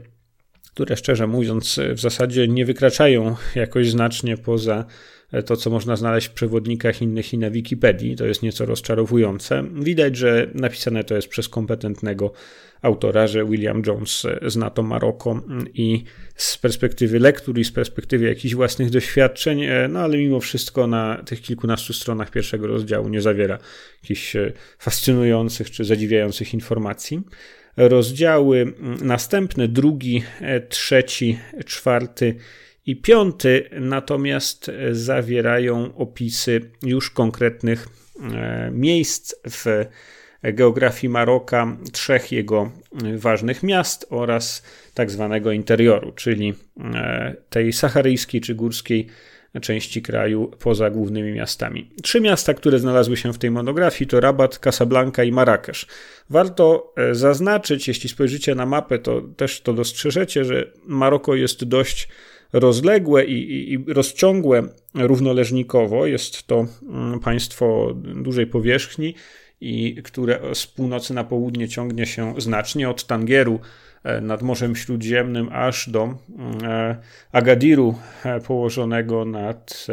[0.75, 6.27] które szczerze mówiąc w zasadzie nie wykraczają jakoś znacznie poza e, to, co można znaleźć
[6.29, 8.17] w przewodnikach innych i na Wikipedii.
[8.17, 9.65] To jest nieco rozczarowujące.
[9.75, 12.33] Widać, że napisane to jest przez kompetentnego
[12.83, 15.43] autora, że William Jones zna to Maroko
[15.75, 20.87] i z perspektywy lektur i z perspektywy jakichś własnych doświadczeń, e, no ale mimo wszystko
[20.87, 23.59] na tych kilkunastu stronach pierwszego rozdziału nie zawiera
[24.03, 27.21] jakichś e, fascynujących czy zadziwiających informacji.
[27.77, 32.35] Rozdziały następne, drugi, e, trzeci, czwarty
[32.89, 37.89] i piąty, natomiast zawierają opisy już konkretnych
[38.73, 39.85] miejsc w
[40.43, 42.71] geografii Maroka, trzech jego
[43.17, 44.63] ważnych miast oraz
[44.95, 46.55] tak zwanego interioru, czyli
[46.95, 49.07] e, tej saharyjskiej czy górskiej
[49.63, 51.91] części kraju poza głównymi miastami.
[52.03, 55.87] Trzy miasta, które znalazły się w tej monografii to Rabat, Casablanca i Marrakesz.
[56.31, 62.09] Warto e, zaznaczyć, jeśli spojrzycie na mapę, to też to dostrzeżecie, że Maroko jest dość
[62.53, 64.63] rozległe i, i, i rozciągłe
[64.95, 66.07] równoleżnikowo.
[66.07, 69.15] Jest to mm, państwo dużej powierzchni
[69.61, 73.61] i które z północy na południe ciągnie się znacznie od Tangieru
[74.05, 76.15] e, nad Morzem Śródziemnym aż do
[76.63, 76.97] e,
[77.33, 79.87] Agadiru e, położonego nad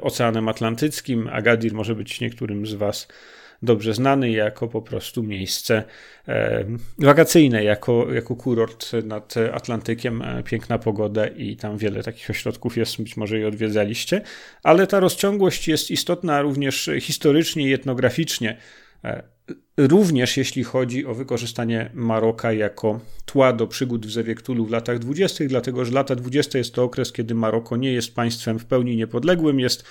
[0.00, 1.28] Oceanem Atlantyckim.
[1.32, 3.08] Agadir może być niektórym z Was
[3.64, 5.84] dobrze znany jako po prostu miejsce
[6.28, 6.64] e,
[6.98, 13.02] wakacyjne, jako, jako kurort nad Atlantykiem, e, piękna pogoda i tam wiele takich ośrodków jest,
[13.02, 14.20] być może je odwiedzaliście,
[14.62, 18.56] ale ta rozciągłość jest istotna również historycznie i etnograficznie
[19.76, 24.98] Również jeśli chodzi o wykorzystanie Maroka jako tła do przygód w Zewie Ktulu w latach
[24.98, 26.58] 20., dlatego że lata 20.
[26.58, 29.84] jest to okres, kiedy Maroko nie jest państwem w pełni niepodległym, jest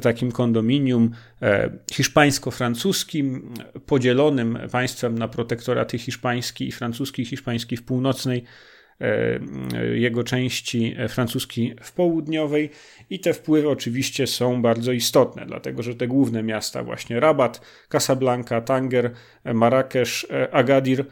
[0.00, 1.10] takim kondominium
[1.42, 3.54] e, hiszpańsko-francuskim,
[3.86, 8.44] podzielonym państwem na protektoraty hiszpański i francuski, hiszpański w północnej
[9.00, 9.40] E,
[9.96, 12.70] jego części francuskiej w południowej.
[13.10, 18.60] I te wpływy oczywiście są bardzo istotne, dlatego że te główne miasta właśnie Rabat, Casablanca,
[18.60, 19.10] Tanger,
[19.54, 21.04] Marrakesz, e, Agadir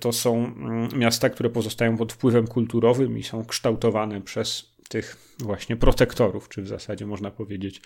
[0.00, 5.76] to są mm, miasta, które pozostają pod wpływem kulturowym i są kształtowane przez tych właśnie
[5.76, 7.82] protektorów, czy w zasadzie można powiedzieć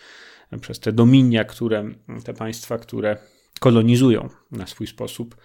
[0.60, 1.90] przez te dominia, które
[2.24, 3.16] te państwa, które
[3.60, 5.36] kolonizują na swój sposób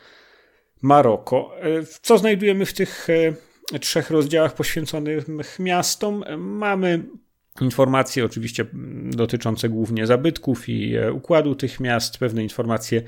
[0.81, 1.51] Maroko.
[1.61, 3.07] E, co znajdujemy w tych
[3.81, 5.25] trzech rozdziałach poświęconych
[5.59, 7.03] miastom mamy
[7.61, 8.65] informacje oczywiście
[9.03, 13.01] dotyczące głównie zabytków i e, układu tych miast, pewne informacje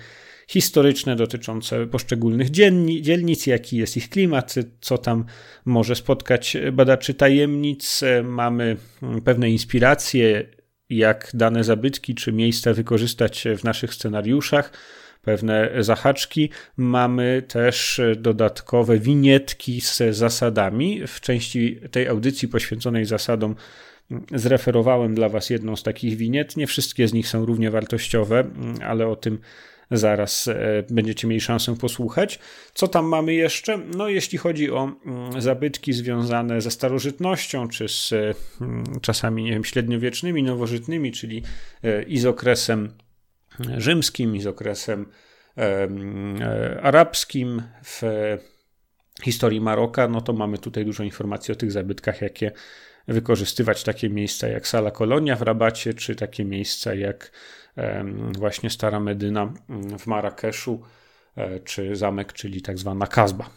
[0.47, 5.25] historyczne dotyczące poszczególnych dzielni, dzielnic, jaki jest ich klimat, co tam
[5.65, 8.01] może spotkać badaczy tajemnic.
[8.23, 10.49] Mamy mm, pewne inspiracje,
[10.89, 14.73] jak dane zabytki czy miejsca wykorzystać w naszych scenariuszach
[15.21, 16.49] pewne zahaczki.
[16.77, 21.07] Mamy też dodatkowe winietki z zasadami.
[21.07, 23.55] W części tej audycji poświęconej zasadom
[24.34, 26.58] zreferowałem dla Was jedną z takich winiet.
[26.58, 28.43] Nie wszystkie z nich są równie wartościowe,
[28.84, 29.39] ale o tym
[29.91, 32.39] zaraz e, będziecie mieli szansę posłuchać.
[32.74, 33.78] Co tam mamy jeszcze?
[33.78, 38.13] No, jeśli chodzi o mm, zabytki związane ze starożytnością, czy z
[38.62, 41.43] mm, czasami, nie wiem, średniowiecznymi, nowożytnymi, czyli
[41.84, 42.93] e, i z okresem
[43.78, 45.06] rzymskim i z okresem
[45.58, 48.02] e, arabskim w
[49.24, 52.52] historii Maroka, no to mamy tutaj dużo informacji o tych zabytkach, jakie
[53.07, 57.31] wykorzystywać takie miejsca jak Sala Kolonia w Rabacie, czy takie miejsca jak
[58.37, 59.53] właśnie Stara Medyna
[59.99, 60.81] w Marrakeszu,
[61.35, 63.49] e, czy zamek, czyli tak zwana Kazba.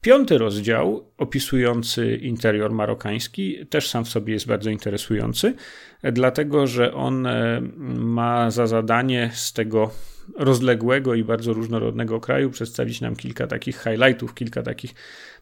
[0.00, 5.54] Piąty rozdział, opisujący interior marokański, też sam w sobie jest bardzo interesujący,
[6.02, 7.60] dlatego że on e,
[7.96, 9.90] ma za zadanie z tego
[10.36, 14.94] rozległego i bardzo różnorodnego kraju przedstawić nam kilka takich highlightów, kilka takich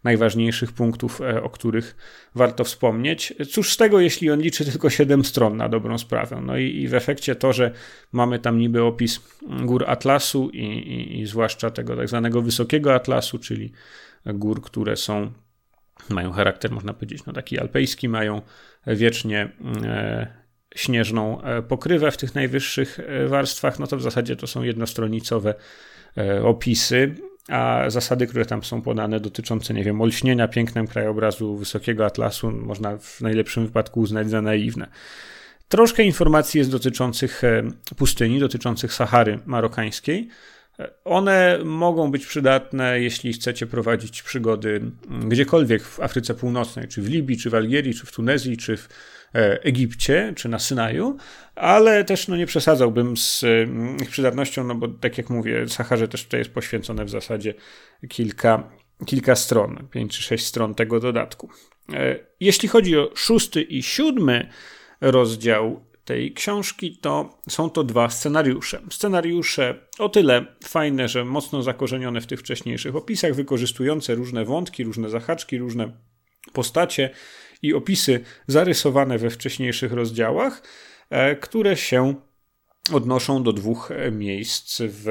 [0.05, 1.97] najważniejszych punktów, e, o których
[2.35, 3.35] warto wspomnieć.
[3.51, 6.43] Cóż z tego, jeśli on liczy tylko 7 stron na dobrą sprawę.
[6.47, 7.71] No i, i w efekcie to, że
[8.13, 9.21] mamy tam niby opis
[9.63, 13.73] gór Atlasu i, i, i zwłaszcza tego tak zwanego wysokiego Atlasu, czyli
[14.27, 15.33] gór, które są,
[16.11, 18.43] mają charakter, można powiedzieć, no taki alpejski, mają
[18.87, 19.53] wiecznie
[19.85, 20.43] e,
[20.75, 25.55] śnieżną e, pokrywę w tych najwyższych e, warstwach, no to w zasadzie to są jednostronicowe
[26.45, 27.15] opisy,
[27.49, 32.97] a zasady, które tam są podane dotyczące, nie wiem, olśnienia pięknem krajobrazu wysokiego atlasu, można
[32.97, 34.87] w najlepszym wypadku uznać za naiwne.
[35.69, 37.43] Troszkę informacji jest dotyczących
[37.97, 40.29] pustyni, dotyczących Sahary marokańskiej.
[41.05, 44.81] One mogą być przydatne, jeśli chcecie prowadzić przygody
[45.29, 48.89] gdziekolwiek w Afryce Północnej, czy w Libii, czy w Algierii, czy w Tunezji, czy w
[48.89, 48.89] e,
[49.63, 51.17] Egipcie, czy na Synaju,
[51.55, 56.09] ale też no, nie przesadzałbym z mm, ich przydatnością, no bo tak jak mówię, Saharze
[56.09, 57.55] też tutaj jest poświęcone w zasadzie
[58.09, 58.71] kilka,
[59.07, 61.51] kilka stron, pięć czy sześć stron tego dodatku.
[61.93, 64.49] E, jeśli chodzi o szósty i siódmy
[65.01, 68.81] rozdział tej książki, to są to dwa scenariusze.
[68.91, 75.11] Scenariusze o tyle fajne, że mocno zakorzenione w tych wcześniejszych opisach, wykorzystujące różne wątki, różne
[75.11, 75.93] zahaczki, różne
[76.53, 77.11] postacie
[77.63, 80.63] i opisy zarysowane we wcześniejszych rozdziałach,
[81.11, 82.15] e, które się
[82.93, 85.09] odnoszą do dwóch miejsc w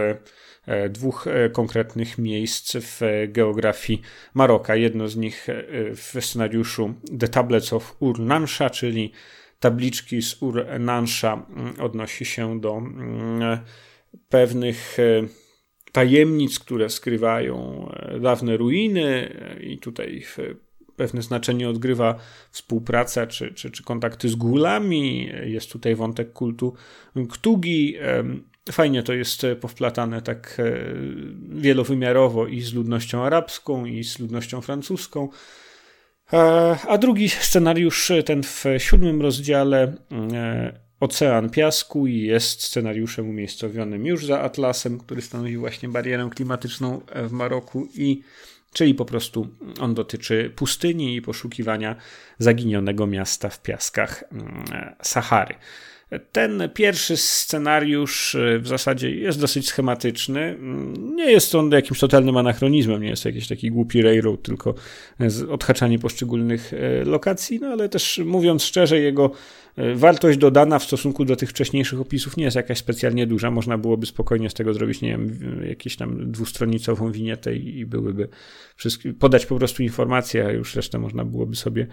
[0.65, 4.01] e, dwóch e, konkretnych miejsc w geografii
[4.33, 4.75] Maroka.
[4.75, 5.47] Jedno z nich
[5.95, 9.11] w scenariuszu The Tablets of Ur-Nansha, czyli
[9.59, 13.59] tabliczki z Ur-Nansha mm, odnosi się do mm,
[14.29, 15.27] pewnych e,
[15.91, 20.23] tajemnic, które skrywają e, dawne ruiny e, i tutaj
[20.95, 22.15] pewne znaczenie odgrywa
[22.51, 25.29] współpraca czy, czy, czy kontakty z gulami.
[25.43, 26.73] Jest tutaj wątek kultu
[27.29, 27.95] Ktugi.
[28.71, 30.61] Fajnie to jest powplatane tak
[31.49, 35.29] wielowymiarowo i z ludnością arabską, i z ludnością francuską.
[36.33, 39.93] E, a drugi scenariusz, ten w siódmym rozdziale,
[40.33, 47.31] e, Ocean Piasku, jest scenariuszem umiejscowionym już za Atlasem, który stanowi właśnie barierę klimatyczną w
[47.31, 48.21] Maroku i
[48.73, 49.47] czyli po prostu
[49.79, 51.95] on dotyczy pustyni i poszukiwania
[52.39, 54.65] zaginionego miasta w piaskach mm,
[55.01, 55.55] Sahary.
[56.31, 60.57] Ten pierwszy scenariusz y, w zasadzie jest dosyć schematyczny.
[61.15, 64.75] Nie jest on jakimś totalnym anachronizmem, nie jest to jakiś taki głupi railroad, tylko
[65.49, 69.31] odhaczanie poszczególnych e, lokacji, no ale też mówiąc szczerze, jego
[69.95, 73.51] wartość dodana w stosunku do tych wcześniejszych opisów nie jest jakaś specjalnie duża.
[73.51, 78.27] Można byłoby spokojnie z tego zrobić, nie wiem, jakieś tam dwustronicową winietę i byłyby
[78.75, 81.87] wszystkie, podać po prostu informacje, a już resztę można byłoby sobie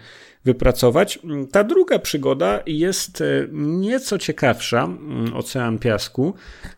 [0.45, 1.19] wypracować.
[1.51, 6.33] Ta druga przygoda jest e, nieco ciekawsza, mm, Ocean Piasku,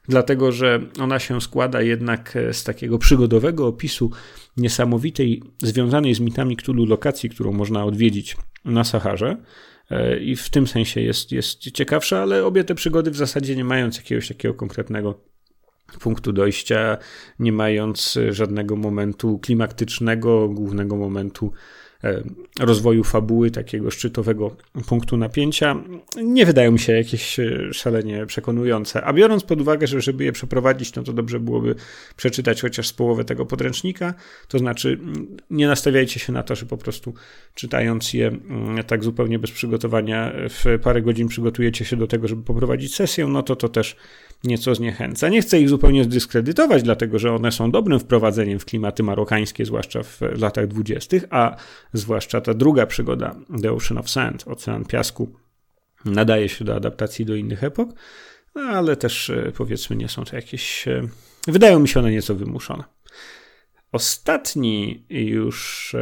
[0.10, 4.12] dlatego że ona się składa jednak e, z takiego przygodowego opisu
[4.58, 9.38] niesamowitej, związanej z mitami Cthulhu lokacji, którą można odwiedzić na Saharze.
[9.92, 13.64] E, i w tym sensie jest, jest ciekawsza, ale obie te przygody w zasadzie nie
[13.64, 15.20] mając jakiegoś takiego konkretnego
[16.00, 16.98] punktu dojścia,
[17.40, 21.81] nie mając żadnego momentu klimaktycznego, głównego momentu E,
[22.60, 24.56] rozwoju fabuły, takiego szczytowego
[24.88, 25.76] punktu napięcia,
[26.24, 29.04] nie wydają mi się jakieś e, szalenie przekonujące.
[29.04, 31.76] A biorąc pod uwagę, że żeby je przeprowadzić, no to dobrze byłoby
[32.16, 34.14] przeczytać chociaż z połowę tego podręcznika,
[34.48, 35.00] to znaczy
[35.50, 37.14] nie nastawiajcie się na to, że po prostu
[37.56, 38.32] czytając je
[38.88, 43.44] tak zupełnie bez przygotowania w parę godzin przygotujecie się do tego, żeby poprowadzić sesję, no
[43.44, 43.96] to to też
[44.44, 45.30] nieco zniechęca.
[45.30, 50.04] Nie chcę ich zupełnie zdyskredytować, dlatego że one są dobrym wprowadzeniem w klimaty marokańskie, zwłaszcza
[50.04, 51.56] w latach dwudziestych, a
[51.94, 55.36] zwłaszcza ta druga przygoda, The Ocean of Sand, Ocean Piasku,
[56.06, 57.90] nadaje się do adaptacji do innych epok,
[58.56, 61.08] no, ale też e, powiedzmy nie są to jakieś, e,
[61.48, 62.84] wydają mi się one nieco wymuszone.
[63.92, 65.96] Ostatni już,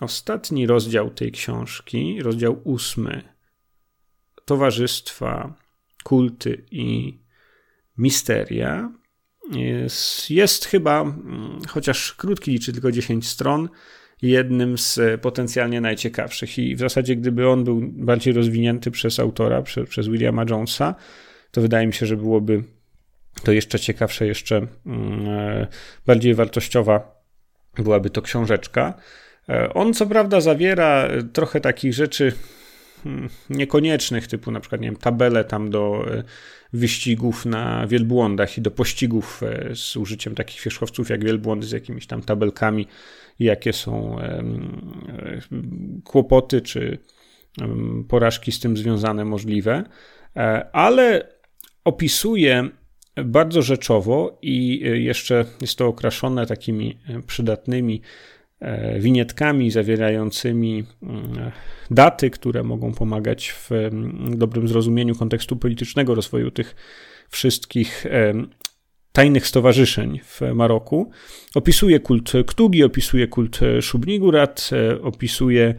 [0.00, 3.22] ostatni rozdział tej książki, rozdział ósmy,
[4.44, 5.54] towarzystwa,
[6.04, 7.18] kulty i
[7.98, 8.92] misteria,
[9.52, 13.68] jest, jest chyba, mm, chociaż krótki, liczy tylko 10 stron,
[14.22, 16.58] jednym z potencjalnie najciekawszych.
[16.58, 20.94] I w zasadzie, gdyby on był bardziej rozwinięty przez autora, przez, Williama Jonesa,
[21.50, 22.62] to wydaje mi się, że byłoby
[23.42, 25.66] to jeszcze ciekawsze, jeszcze mm, e,
[26.06, 27.22] bardziej wartościowa
[27.78, 28.94] byłaby to książeczka.
[29.48, 32.32] E, on co prawda zawiera trochę takich rzeczy
[33.50, 36.22] niekoniecznych, typu na przykład, nie wiem, tabele tam do e,
[36.72, 39.40] wyścigów na wielbłądach i do pościgów
[39.74, 42.86] z użyciem takich wierzchowców jak wielbłądy z jakimiś tam tabelkami
[43.38, 44.16] jakie są
[46.04, 46.98] kłopoty czy
[48.08, 49.84] porażki z tym związane możliwe,
[50.36, 51.28] e, ale
[51.84, 52.68] opisuje
[53.24, 58.00] bardzo rzeczowo i e, jeszcze jest to okraszone takimi e, przydatnymi
[58.98, 60.84] winietkami zawierającymi
[61.90, 63.70] daty, które mogą pomagać w
[64.30, 66.74] dobrym zrozumieniu kontekstu politycznego rozwoju tych
[67.28, 68.06] wszystkich
[69.12, 71.10] tajnych stowarzyszeń w Maroku.
[71.54, 75.74] Opisuje kult Ktugi, opisuje kult Szubnigurat, e, opisuje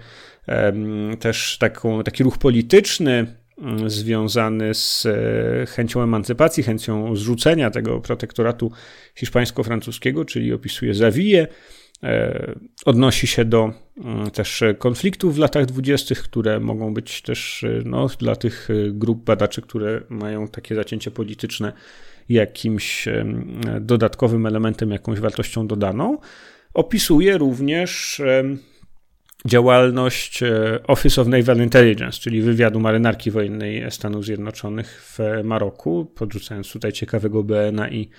[1.19, 3.39] też taką, taki ruch polityczny
[3.87, 8.71] związany z e, chęcią emancypacji, chęcią zrzucenia tego protektoratu
[9.15, 11.47] hiszpańsko-francuskiego, czyli opisuje Zawiję, e,
[12.85, 18.35] odnosi się do mm, też konfliktów w latach dwudziestych, które mogą być też no, dla
[18.35, 21.73] tych grup badaczy, które mają takie zacięcie polityczne,
[22.29, 23.07] jakimś
[23.81, 26.17] dodatkowym elementem, jakąś wartością dodaną.
[26.73, 28.21] Opisuje również
[29.45, 36.71] działalność e, Office of Naval Intelligence, czyli wywiadu marynarki wojennej Stanów Zjednoczonych w Maroku, podrzucając
[36.71, 38.09] tutaj ciekawego BNA i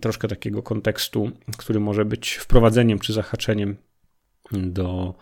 [0.00, 3.76] troszkę takiego kontekstu, który może być wprowadzeniem czy zahaczeniem
[4.52, 5.14] do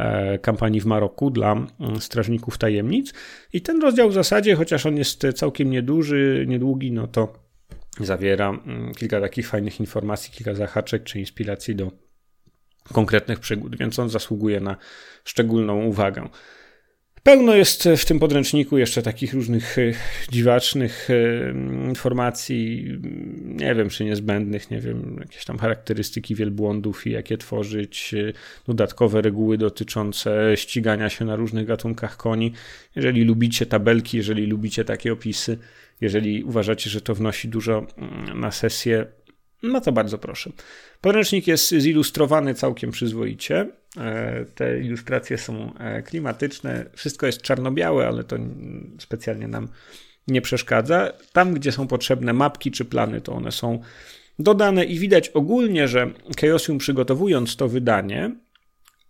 [0.00, 1.66] E, kampanii w Maroku dla
[1.98, 3.14] strażników tajemnic.
[3.52, 7.32] I ten rozdział w zasadzie, chociaż on jest całkiem nieduży, niedługi, no to
[8.00, 8.58] zawiera
[8.96, 11.92] kilka takich fajnych informacji, kilka zahaczek czy inspiracji do
[12.92, 14.76] konkretnych przygód, więc on zasługuje na
[15.24, 16.28] szczególną uwagę.
[17.22, 19.82] Pełno jest w tym podręczniku jeszcze takich różnych e,
[20.30, 22.86] dziwacznych e, informacji,
[23.44, 28.32] nie wiem czy niezbędnych, nie wiem, jakieś tam charakterystyki wielbłądów i jakie tworzyć, e,
[28.66, 32.52] dodatkowe reguły dotyczące ścigania się na różnych gatunkach koni.
[32.96, 35.58] Jeżeli lubicie tabelki, jeżeli lubicie takie opisy,
[36.00, 39.06] jeżeli uważacie, że to wnosi dużo mm, na sesję,
[39.62, 40.50] no to bardzo proszę.
[41.00, 43.68] Podręcznik jest zilustrowany całkiem przyzwoicie.
[43.96, 46.86] E, te ilustracje są e, klimatyczne.
[46.94, 48.36] Wszystko jest czarno-białe, ale to
[48.98, 49.68] specjalnie nam
[50.28, 51.12] nie przeszkadza.
[51.32, 53.80] Tam, gdzie są potrzebne mapki czy plany, to one są
[54.38, 58.36] dodane i widać ogólnie, że Chaosium przygotowując to wydanie,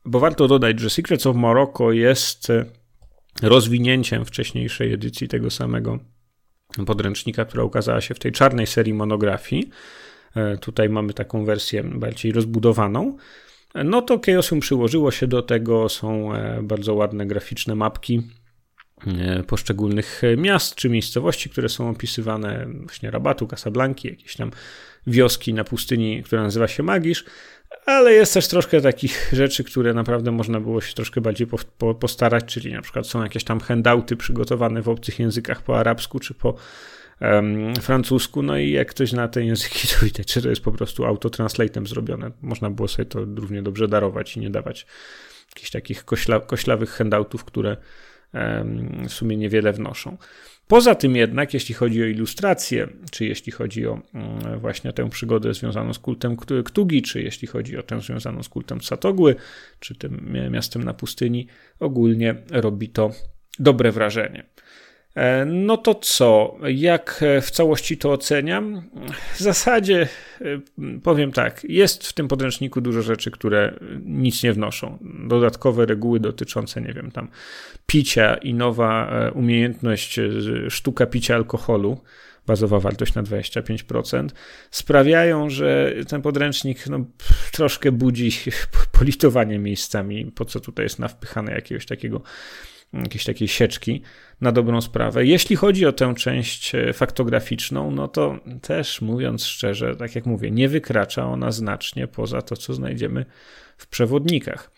[0.05, 2.49] bo warto dodać, że Secrets of Morocco jest
[3.43, 5.99] rozwinięciem wcześniejszej edycji tego samego
[6.87, 9.71] podręcznika, która ukazała się w tej czarnej serii monografii.
[10.37, 13.17] E, tutaj mamy taką wersję bardziej rozbudowaną.
[13.75, 18.23] No to Chaosium przyłożyło się do tego, są e, bardzo ładne graficzne mapki
[19.07, 24.51] e, poszczególnych miast czy miejscowości, które są opisywane, właśnie Rabatu, Casablanki, jakieś tam
[25.07, 27.25] wioski na pustyni, która nazywa się Magisz,
[27.87, 31.95] ale jest też troszkę takich rzeczy, które naprawdę można było się troszkę bardziej po, po,
[31.95, 36.35] postarać, czyli na przykład są jakieś tam handouty przygotowane w obcych językach po arabsku czy
[36.35, 36.55] po
[37.81, 41.05] francusku, no i jak ktoś zna te języki, to widać, że to jest po prostu
[41.05, 42.31] autotranslatem zrobione.
[42.43, 44.87] Można było sobie to równie dobrze darować i nie dawać
[45.51, 47.77] jakichś takich kośla, koślawych handoutów, które
[49.09, 50.17] w sumie niewiele wnoszą.
[50.67, 55.55] Poza tym jednak, jeśli chodzi o ilustrację, czy jeśli chodzi o mm, właśnie tę przygodę
[55.55, 59.37] związaną z kultem Ktugi, czy jeśli chodzi o tę związaną z kultem Satogły,
[59.81, 61.47] czy tym miastem na pustyni,
[61.81, 63.11] ogólnie robi to
[63.59, 64.45] dobre wrażenie.
[65.15, 66.57] E, no to co?
[66.69, 68.83] Jak w całości to oceniam?
[69.35, 70.09] W zasadzie
[70.41, 70.45] e,
[71.03, 74.99] powiem tak, jest w tym podręczniku dużo rzeczy, które nic nie wnoszą.
[75.29, 77.29] Dodatkowe reguły dotyczące, nie wiem, tam
[77.87, 80.21] picia i nowa e, umiejętność
[80.69, 82.01] sztuka picia alkoholu,
[82.47, 84.29] bazowa wartość na 25%,
[84.71, 87.05] sprawiają, że ten podręcznik no,
[87.53, 88.31] troszkę budzi
[88.99, 92.23] politowanie miejscami, po co tutaj jest nawpychane jakiegoś takiego
[92.93, 94.03] jakiejś takiej sieczki
[94.41, 95.25] na dobrą sprawę.
[95.27, 100.51] Jeśli chodzi o tę część e, faktograficzną, no to też mówiąc szczerze, tak jak mówię,
[100.51, 103.27] nie wykracza ona znacznie poza to, co znajdziemy
[103.77, 104.71] w przewodnikach.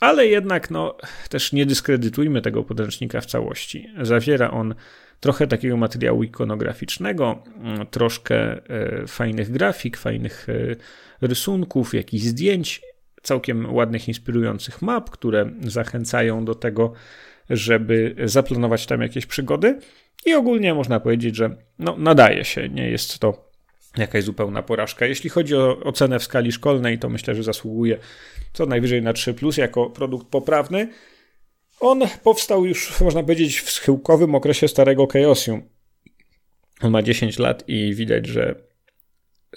[0.00, 0.96] Ale jednak, no,
[1.28, 3.88] też nie dyskredytujmy tego podręcznika w całości.
[4.02, 4.74] Zawiera on
[5.20, 10.76] trochę takiego materiału ikonograficznego, mm, troszkę e, fajnych grafik, fajnych e,
[11.26, 12.82] rysunków, jakichś zdjęć,
[13.22, 16.92] całkiem ładnych, inspirujących map, które zachęcają do tego,
[17.50, 19.78] żeby zaplanować tam jakieś przygody.
[20.26, 23.50] I ogólnie można powiedzieć, że no, nadaje się, nie jest to
[23.96, 25.06] jakaś zupełna porażka.
[25.06, 27.98] Jeśli chodzi o ocenę w skali szkolnej, to myślę, że zasługuje
[28.52, 30.88] co najwyżej na 3 plus jako produkt poprawny.
[31.80, 35.62] On powstał już, można powiedzieć, w schyłkowym okresie starego Chaosium.
[36.80, 38.54] On ma 10 lat i widać, że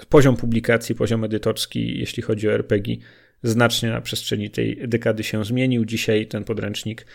[0.10, 2.96] poziom publikacji, poziom edytorski, jeśli chodzi o RPG,
[3.44, 5.86] znacznie na przestrzeni tej dekady się zmienił.
[5.86, 7.06] Dzisiaj ten podręcznik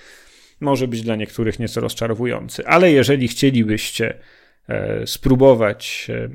[0.62, 2.66] może być dla niektórych nieco rozczarowujący.
[2.66, 4.14] Ale jeżeli chcielibyście
[4.68, 6.28] e, spróbować e,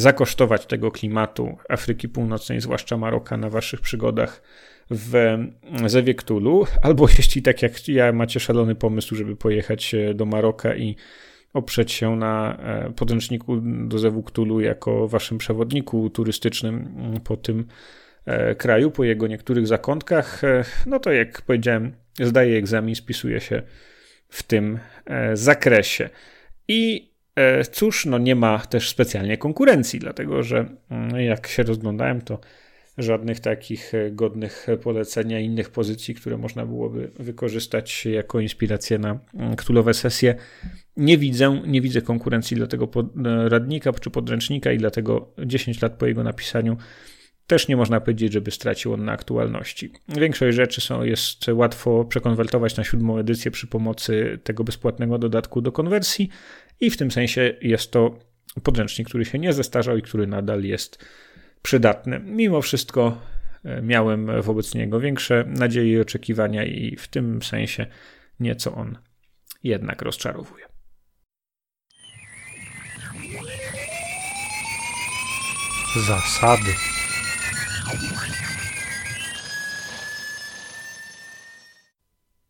[0.00, 4.42] zakosztować tego klimatu Afryki Północnej, zwłaszcza Maroka, na waszych przygodach
[4.90, 5.36] w
[5.86, 10.76] Zewie Ktulu, albo jeśli tak jak ja macie szalony pomysł, żeby pojechać e, do Maroka
[10.76, 10.96] i
[11.54, 12.58] oprzeć się na
[12.96, 14.24] podręczniku do Zewu
[14.60, 16.88] jako waszym przewodniku turystycznym
[17.24, 17.66] po tym
[18.58, 20.42] kraju, po jego niektórych zakątkach,
[20.86, 23.62] no to jak powiedziałem, zdaje egzamin, spisuje się
[24.28, 26.10] w tym e, zakresie.
[26.68, 32.20] I e, cóż, no nie ma też specjalnie konkurencji, dlatego że mm, jak się rozglądałem,
[32.20, 32.40] to
[32.98, 39.56] żadnych takich e, godnych polecenia innych pozycji, które można byłoby wykorzystać jako inspirację na mm,
[39.56, 40.34] ktulowe sesje.
[40.96, 42.88] Nie widzę, nie widzę konkurencji dla tego
[43.48, 46.76] radnika czy podręcznika i dlatego 10 lat po jego napisaniu
[47.50, 49.92] też nie można powiedzieć, żeby stracił on na aktualności.
[50.08, 55.72] Większość rzeczy są, jest łatwo przekonwertować na siódmą edycję przy pomocy tego bezpłatnego dodatku do
[55.72, 56.28] konwersji
[56.80, 58.18] i w tym sensie jest to
[58.62, 61.04] podręcznik, który się nie zestarzał i który nadal jest
[61.62, 62.20] przydatny.
[62.24, 63.22] Mimo wszystko
[63.64, 67.86] e, miałem wobec niego większe nadzieje i oczekiwania i w tym sensie
[68.40, 68.98] nieco on
[69.62, 70.64] jednak rozczarowuje.
[76.06, 76.89] Zasady.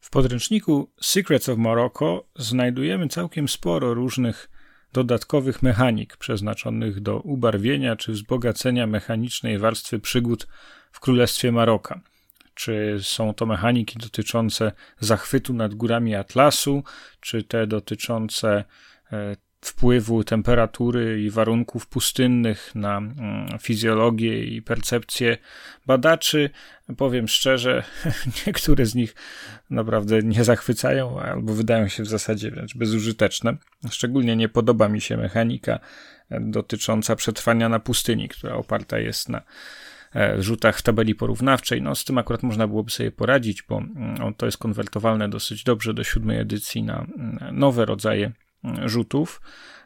[0.01, 4.51] W podręczniku Secrets of Morocco znajdujemy całkiem sporo różnych
[4.93, 10.47] dodatkowych mechanik przeznaczonych do ubarwienia czy wzbogacenia mechanicznej warstwy przygód
[10.93, 12.01] w Królestwie Maroka.
[12.55, 16.84] Czy są to mechaniki dotyczące zachwytu nad górami Atlasu,
[17.20, 18.64] czy te dotyczące
[19.12, 25.38] e, wpływu temperatury i warunków pustynnych na mm, fizjologię i percepcję
[25.86, 26.50] badaczy.
[26.96, 27.84] Powiem szczerze,
[28.46, 29.14] niektóre z nich
[29.70, 33.56] naprawdę nie zachwycają albo wydają się w zasadzie wręcz bezużyteczne.
[33.90, 35.80] Szczególnie nie podoba mi się mechanika
[36.40, 39.42] dotycząca przetrwania na pustyni, która oparta jest na
[40.14, 41.82] e, rzutach w tabeli porównawczej.
[41.82, 45.94] No, z tym akurat można byłoby sobie poradzić, bo mm, to jest konwertowalne dosyć dobrze
[45.94, 48.32] do siódmej edycji na mm, nowe rodzaje
[48.84, 49.40] rzutów,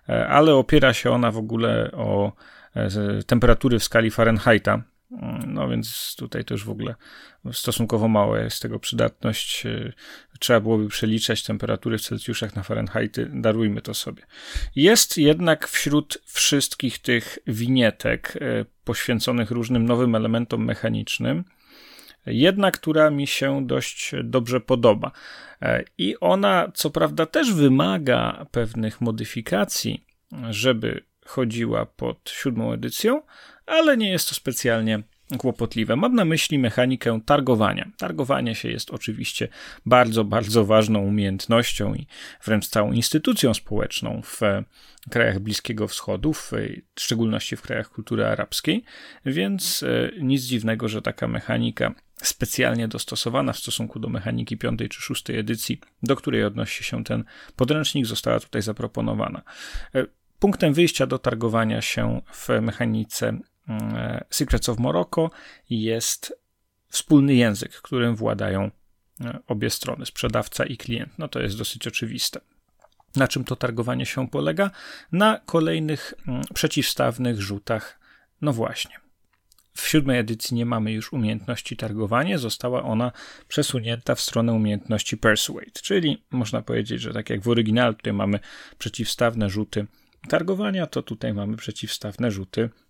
[0.09, 2.33] e, ale opiera się ona w ogóle o
[2.75, 4.83] e, temperatury w skali Fahrenheita.
[5.47, 6.95] No więc tutaj też w ogóle
[7.53, 9.66] stosunkowo mała jest tego przydatność.
[9.66, 9.93] E,
[10.39, 13.31] trzeba byłoby przeliczać temperatury w Celsjuszach na Fahrenheity.
[13.35, 14.22] Darujmy to sobie.
[14.77, 18.39] Jest jednak wśród wszystkich tych winietek
[18.85, 21.45] poświęconych różnym nowym elementom mechanicznym
[22.27, 25.11] jedna, która mi się dość dobrze podoba.
[25.62, 30.05] E, I ona, co prawda, też wymaga pewnych modyfikacji,
[30.51, 33.22] żeby chodziła pod siódmą edycją,
[33.66, 35.03] ale nie jest to specjalnie
[35.39, 35.97] kłopotliwe.
[35.97, 37.91] Mam na myśli mechanikę targowania.
[37.97, 39.49] Targowanie się jest oczywiście
[39.87, 42.07] bardzo, bardzo ważną umiejętnością i
[42.45, 44.41] wręcz całą instytucją społeczną w
[45.11, 46.53] krajach Bliskiego Wschodu, w
[46.99, 48.85] szczególności w krajach kultury arabskiej,
[49.27, 55.01] więc e, nic dziwnego, że taka mechanika specjalnie dostosowana w stosunku do mechaniki piątej czy
[55.01, 57.25] szóstej edycji, do której odnosi się ten
[57.57, 59.43] podręcznik, została tutaj zaproponowana.
[59.95, 60.07] E,
[60.39, 63.54] punktem wyjścia do targowania się w mechanice E,
[64.31, 65.31] Secrets of Morocco
[65.71, 66.45] jest
[66.89, 68.71] wspólny język, którym władają
[69.21, 71.12] e, obie strony, sprzedawca i klient.
[71.19, 72.41] No to jest dosyć oczywiste.
[73.17, 74.71] Na czym to targowanie się polega?
[75.12, 78.01] Na kolejnych mm, przeciwstawnych rzutach.
[78.41, 78.97] No właśnie.
[79.77, 83.12] W siódmej edycji nie mamy już umiejętności targowania, została ona
[83.49, 88.39] przesunięta w stronę umiejętności Persuade, czyli można powiedzieć, że tak jak w oryginale tutaj mamy
[88.79, 89.87] przeciwstawne rzuty
[90.29, 92.84] targowania, to tutaj mamy przeciwstawne rzuty E, e,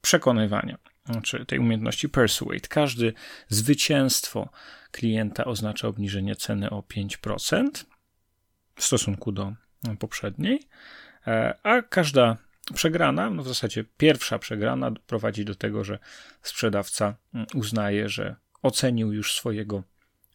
[0.00, 0.78] przekonywania,
[1.22, 2.68] czy tej umiejętności persuade.
[2.68, 3.12] Każde
[3.48, 4.48] zwycięstwo
[4.90, 7.84] klienta oznacza obniżenie ceny o 5%
[8.74, 9.52] w stosunku do
[9.98, 10.68] poprzedniej,
[11.26, 12.36] e, a każda
[12.74, 15.98] przegrana, no w zasadzie pierwsza przegrana prowadzi do tego, że
[16.42, 19.82] sprzedawca mm, uznaje, że ocenił już swojego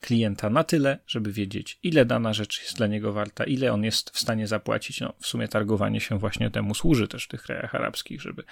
[0.02, 4.10] klienta na tyle, żeby wiedzieć, ile dana rzecz jest dla niego warta, ile on jest
[4.10, 5.02] w stanie zapłacić.
[5.02, 8.44] No, w sumie targowanie się właśnie temu służy też w tych krajach arabskich, żeby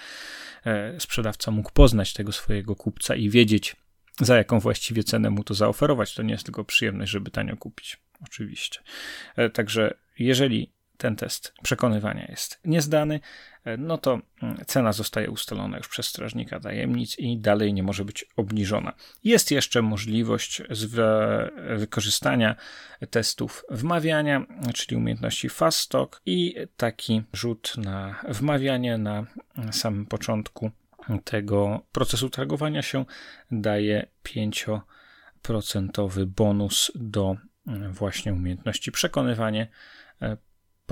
[0.66, 3.76] e, sprzedawca mógł poznać tego swojego kupca i wiedzieć,
[4.20, 6.16] za jaką właściwie cenę mu to zaoferować.
[6.16, 7.98] To nie jest tylko przyjemność, żeby tanio kupić.
[8.24, 8.80] Oczywiście.
[9.36, 10.72] E, także jeżeli
[11.04, 13.20] ten test przekonywania jest niezdany,
[13.78, 18.26] no to mm, cena zostaje ustalona już przez strażnika tajemnic i dalej nie może być
[18.36, 18.94] obniżona.
[19.24, 20.62] Jest jeszcze możliwość
[21.78, 22.56] wykorzystania
[23.10, 29.26] testów wmawiania, czyli umiejętności fast talk i taki rzut na wmawianie na
[29.72, 30.72] samym początku
[31.24, 33.06] tego procesu targowania się
[33.52, 37.36] daje 5% bonus do
[37.68, 39.68] mm, właśnie umiejętności przekonywanie
[40.22, 40.38] e,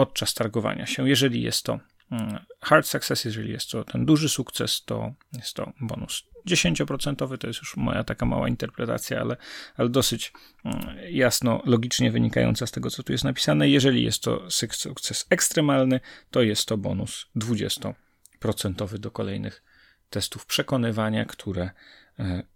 [0.01, 1.09] podczas targowania się.
[1.09, 1.79] Jeżeli jest to
[2.11, 7.47] mm, hard success, jeżeli jest to ten duży sukces, to jest to bonus 10%, to
[7.47, 9.37] jest już moja taka mała interpretacja, ale,
[9.77, 10.33] ale dosyć
[10.65, 13.69] mm, jasno, logicznie wynikająca z tego, co tu jest napisane.
[13.69, 15.99] Jeżeli jest to sukces ekstremalny,
[16.31, 17.93] to jest to bonus 20%
[18.97, 19.63] do kolejnych
[20.09, 21.69] testów przekonywania, które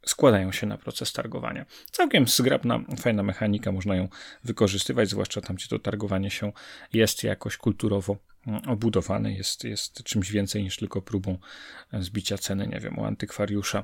[0.05, 1.66] składają się na proces targowania.
[1.91, 4.07] Całkiem zgrabna, fajna mechanika, można ją
[4.43, 6.51] wykorzystywać, zwłaszcza tam, gdzie to targowanie się
[6.93, 11.38] jest jakoś kulturowo mm, obudowane, jest, jest czymś więcej niż tylko próbą
[11.93, 13.84] e, zbicia ceny, nie wiem, u antykwariusza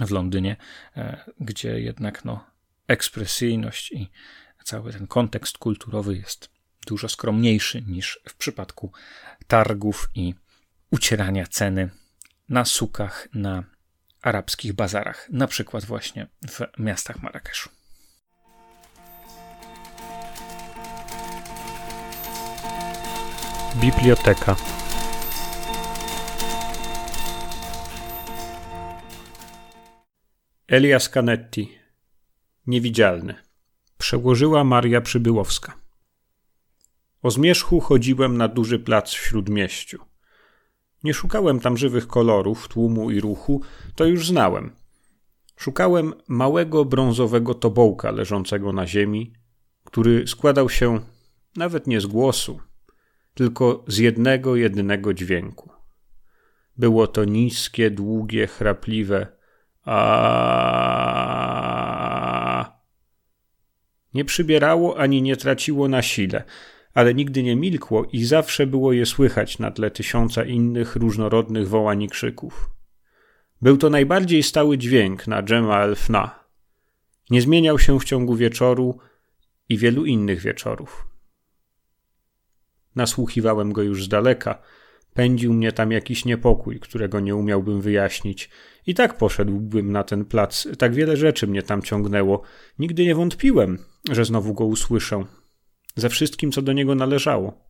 [0.00, 0.56] w Londynie,
[0.96, 2.44] e, gdzie jednak no,
[2.88, 4.10] ekspresyjność i
[4.64, 6.50] cały ten kontekst kulturowy jest
[6.86, 8.92] dużo skromniejszy niż w przypadku
[9.46, 10.34] targów i
[10.90, 11.90] ucierania ceny
[12.48, 13.75] na sukach, na
[14.26, 17.70] arabskich bazarach, na przykład właśnie w miastach Marrakeszu.
[23.76, 24.56] Biblioteka.
[30.68, 31.78] Elias Canetti.
[32.66, 33.34] Niewidzialny.
[33.98, 35.74] Przełożyła Maria Przybyłowska.
[37.22, 40.15] O zmierzchu chodziłem na duży plac w śródmieściu.
[41.06, 43.62] Nie szukałem tam żywych kolorów, tłumu i ruchu,
[43.94, 44.70] to już znałem.
[45.56, 49.32] Szukałem małego brązowego tobołka leżącego na ziemi,
[49.84, 51.00] który składał się
[51.56, 52.60] nawet nie z głosu,
[53.34, 55.70] tylko z jednego jedynego dźwięku.
[56.76, 59.26] Było to niskie, długie, chrapliwe
[59.84, 60.02] a
[64.14, 66.44] Nie przybierało ani nie traciło na sile
[66.96, 72.02] ale nigdy nie milkło i zawsze było je słychać na tle tysiąca innych różnorodnych wołań
[72.02, 72.70] i krzyków.
[73.62, 76.44] Był to najbardziej stały dźwięk na Dżema Elfna.
[77.30, 78.98] Nie zmieniał się w ciągu wieczoru
[79.68, 81.06] i wielu innych wieczorów.
[82.94, 84.62] Nasłuchiwałem go już z daleka.
[85.14, 88.50] Pędził mnie tam jakiś niepokój, którego nie umiałbym wyjaśnić.
[88.86, 90.68] I tak poszedłbym na ten plac.
[90.78, 92.42] Tak wiele rzeczy mnie tam ciągnęło.
[92.78, 93.78] Nigdy nie wątpiłem,
[94.10, 95.24] że znowu go usłyszę
[95.96, 97.66] ze wszystkim, co do niego należało.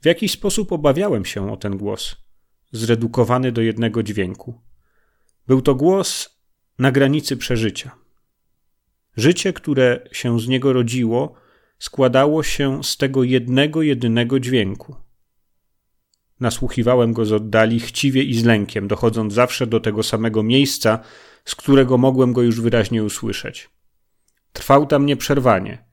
[0.00, 2.16] W jakiś sposób obawiałem się o ten głos,
[2.72, 4.60] zredukowany do jednego dźwięku.
[5.46, 6.40] Był to głos
[6.78, 7.90] na granicy przeżycia.
[9.16, 11.34] Życie, które się z niego rodziło,
[11.78, 14.96] składało się z tego jednego, jedynego dźwięku.
[16.40, 20.98] Nasłuchiwałem go z oddali chciwie i z lękiem, dochodząc zawsze do tego samego miejsca,
[21.44, 23.70] z którego mogłem go już wyraźnie usłyszeć.
[24.52, 25.84] Trwał tam nieprzerwanie–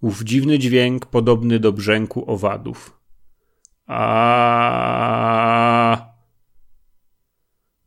[0.00, 3.00] ów dziwny dźwięk podobny do brzęku owadów.
[3.86, 4.10] A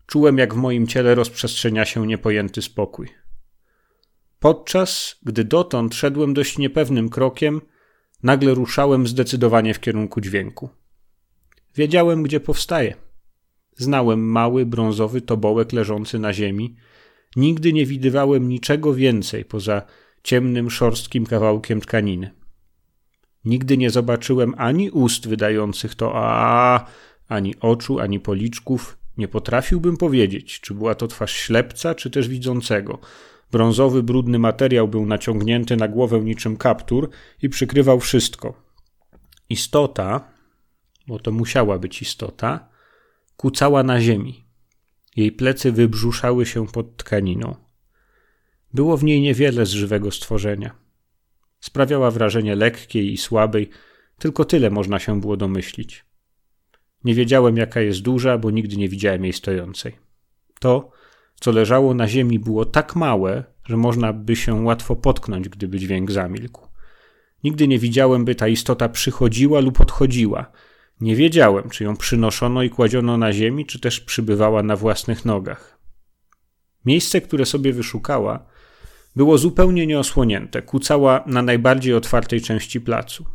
[0.06, 3.10] czułem, jak w moim ciele rozprzestrzenia się niepojęty spokój.
[4.40, 7.62] Podczas gdy dotąd szedłem dość niepewnym krokiem,
[8.24, 10.70] nagle ruszałem zdecydowanie w kierunku dźwięku.
[11.76, 12.96] Wiedziałem, gdzie powstaje.
[13.78, 16.76] Znałem mały, brązowy tobołek leżący na ziemi.
[17.36, 19.82] Nigdy nie widywałem niczego więcej poza
[20.24, 22.32] ciemnym, szorstkim kawałkiem tkaniny.
[23.46, 26.86] Nigdy nie zobaczyłem ani ust wydających to a,
[27.28, 28.98] ani oczu, ani policzków.
[29.18, 33.00] Nie potrafiłbym powiedzieć, czy była to twarz ślepca, czy też widzącego.
[33.52, 37.10] Brązowy, brudny materiał był naciągnięty na głowę niczym kaptur
[37.42, 38.64] i przykrywał wszystko.
[39.50, 40.32] Istota,
[41.08, 42.70] bo to musiała być istota,
[43.38, 44.46] kucała na ziemi.
[45.16, 47.63] Jej plecy wybrzuszały się pod tkaniną.
[48.74, 50.76] Było w niej niewiele z żywego stworzenia.
[51.60, 53.70] Sprawiała wrażenie lekkiej i słabej,
[54.18, 56.06] tylko tyle można się było domyślić.
[57.04, 59.96] Nie wiedziałem, jaka jest duża, bo nigdy nie widziałem jej stojącej.
[60.60, 60.92] To,
[61.40, 66.12] co leżało na ziemi, było tak małe, że można by się łatwo potknąć, gdyby dźwięk
[66.12, 66.68] zamilkł.
[67.44, 70.52] Nigdy nie widziałem, by ta istota przychodziła lub odchodziła.
[71.02, 75.80] Nie wiedziałem, czy ją przynoszono i kładziono na ziemi, czy też przybywała na własnych nogach.
[76.86, 78.46] Miejsce, które sobie wyszukała,
[79.16, 83.26] było zupełnie nieosłonięte, kucała na najbardziej otwartej części placu.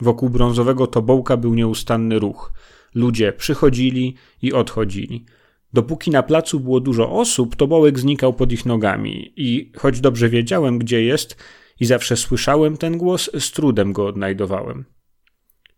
[0.00, 2.52] Wokół brązowego tobołka był nieustanny ruch.
[2.94, 5.24] Ludzie przychodzili i odchodzili.
[5.72, 10.78] Dopóki na placu było dużo osób, tobołek znikał pod ich nogami i choć dobrze wiedziałem,
[10.78, 11.36] gdzie jest
[11.80, 14.84] i zawsze słyszałem ten głos, z trudem go odnajdowałem.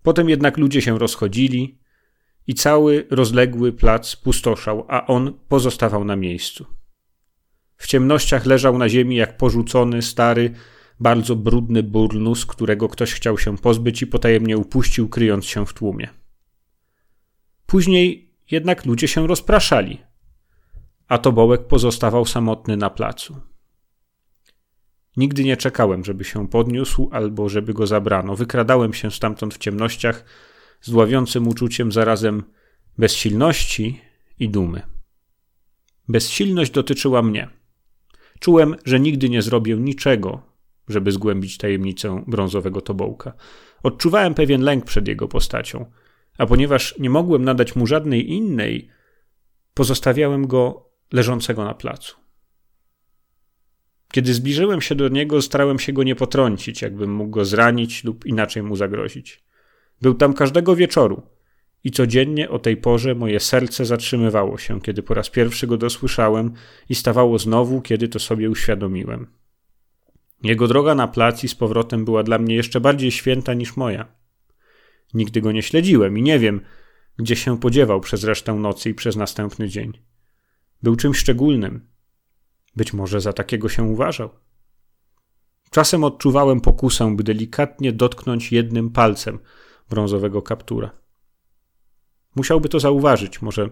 [0.03, 1.79] Potem jednak ludzie się rozchodzili
[2.47, 6.76] i cały rozległy plac pustoszał, a on pozostawał na miejscu.
[7.77, 10.55] W ciemnościach leżał na ziemi jak porzucony, stary,
[11.01, 16.09] bardzo brudny burnus, którego ktoś chciał się pozbyć i potajemnie upuścił, kryjąc się w tłumie.
[17.67, 20.01] Później jednak ludzie się rozpraszali,
[21.09, 23.41] a tobołek pozostawał samotny na placu.
[25.17, 28.37] Nigdy nie czekałem, żeby się podniósł albo żeby go zabrano.
[28.37, 30.25] Wykradałem się stamtąd w ciemnościach
[30.81, 32.43] z dławiącym uczuciem zarazem
[32.99, 34.01] bezsilności
[34.39, 34.83] i dumy.
[36.09, 37.56] Bezsilność dotyczyła mnie.
[38.41, 40.43] Czułem, że nigdy nie zrobię niczego,
[40.89, 43.33] żeby zgłębić tajemnicę brązowego tobołka.
[43.83, 45.87] Odczuwałem pewien lęk przed jego postacią,
[46.39, 48.89] a ponieważ nie mogłem nadać mu żadnej innej,
[49.75, 52.17] pozostawiałem go leżącego na placu.
[54.13, 58.27] Kiedy zbliżyłem się do niego, starałem się go nie potrącić, jakbym mógł go zranić lub
[58.27, 59.45] inaczej mu zagrozić.
[60.03, 61.23] Był tam każdego wieczoru
[61.87, 66.53] i codziennie o tej porze moje serce zatrzymywało się, kiedy po raz pierwszy go dosłyszałem
[66.89, 69.27] i stawało znowu, kiedy to sobie uświadomiłem.
[70.43, 74.07] Jego droga na plac i z powrotem była dla mnie jeszcze bardziej święta niż moja.
[75.15, 76.61] Nigdy go nie śledziłem i nie wiem,
[77.19, 79.93] gdzie się podziewał przez resztę nocy i przez następny dzień.
[80.83, 81.89] Był czymś szczególnym.
[82.77, 84.31] Być może za takiego się uważał.
[85.71, 89.39] Czasem odczuwałem pokusę, by delikatnie dotknąć jednym palcem
[89.91, 91.06] brązowego kaptura.
[92.37, 93.71] Musiałby to zauważyć, może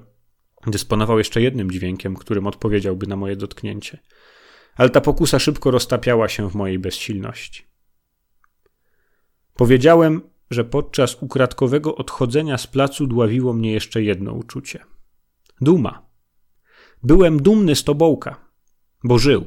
[0.66, 3.98] dysponował jeszcze jednym dźwiękiem, którym odpowiedziałby na moje dotknięcie.
[4.76, 7.64] Ale ta pokusa szybko roztapiała się w mojej bezsilności.
[9.54, 14.84] Powiedziałem, że podczas ukradkowego odchodzenia z placu dławiło mnie jeszcze jedno uczucie.
[15.60, 16.06] Duma.
[17.02, 18.50] Byłem dumny z Tobołka,
[19.04, 19.46] bo żył.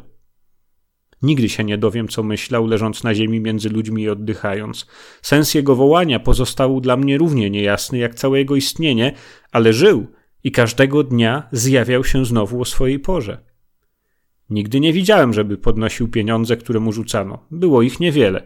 [1.22, 4.88] Nigdy się nie dowiem, co myślał, leżąc na ziemi między ludźmi i oddychając.
[5.22, 9.13] Sens jego wołania pozostał dla mnie równie niejasny jak całe jego istnienie,
[9.51, 10.07] ale żył
[10.43, 13.38] i każdego dnia zjawiał się znowu o swojej porze.
[14.49, 17.45] Nigdy nie widziałem, żeby podnosił pieniądze, które mu rzucano.
[17.51, 18.43] Było ich niewiele.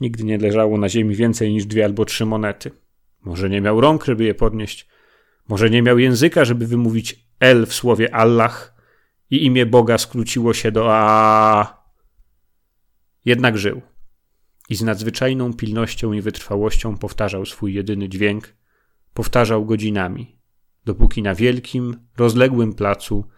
[0.00, 2.70] Nigdy nie leżało na ziemi więcej niż dwie albo trzy monety.
[3.24, 4.88] Może nie miał rąk, żeby je podnieść.
[5.48, 8.74] Może nie miał języka, żeby wymówić L w słowie Allah
[9.30, 11.81] i imię Boga skróciło się do A.
[13.24, 13.82] Jednak żył
[14.68, 18.54] i z nadzwyczajną pilnością i wytrwałością powtarzał swój jedyny dźwięk,
[19.14, 20.38] powtarzał godzinami,
[20.84, 23.28] dopóki na wielkim, rozległym placu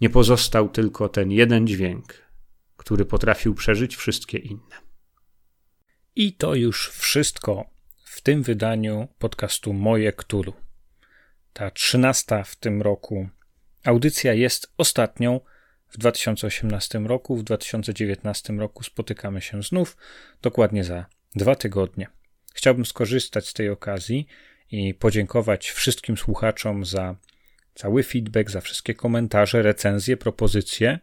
[0.00, 2.14] nie pozostał tylko ten jeden dźwięk,
[2.76, 4.76] który potrafił przeżyć wszystkie inne.
[6.16, 7.64] I to już wszystko
[8.04, 10.52] w tym wydaniu podcastu Moje Ktulu.
[11.52, 13.28] Ta trzynasta w tym roku
[13.84, 15.40] audycja jest ostatnią
[15.92, 17.36] w 2018 roku.
[17.36, 19.96] W 2019 roku spotykamy się znów,
[20.42, 22.06] dokładnie za dwa tygodnie.
[22.54, 24.26] Chciałbym skorzystać z tej okazji
[24.70, 27.16] i podziękować wszystkim słuchaczom za
[27.74, 30.98] cały feedback, za wszystkie komentarze, recenzje, propozycje,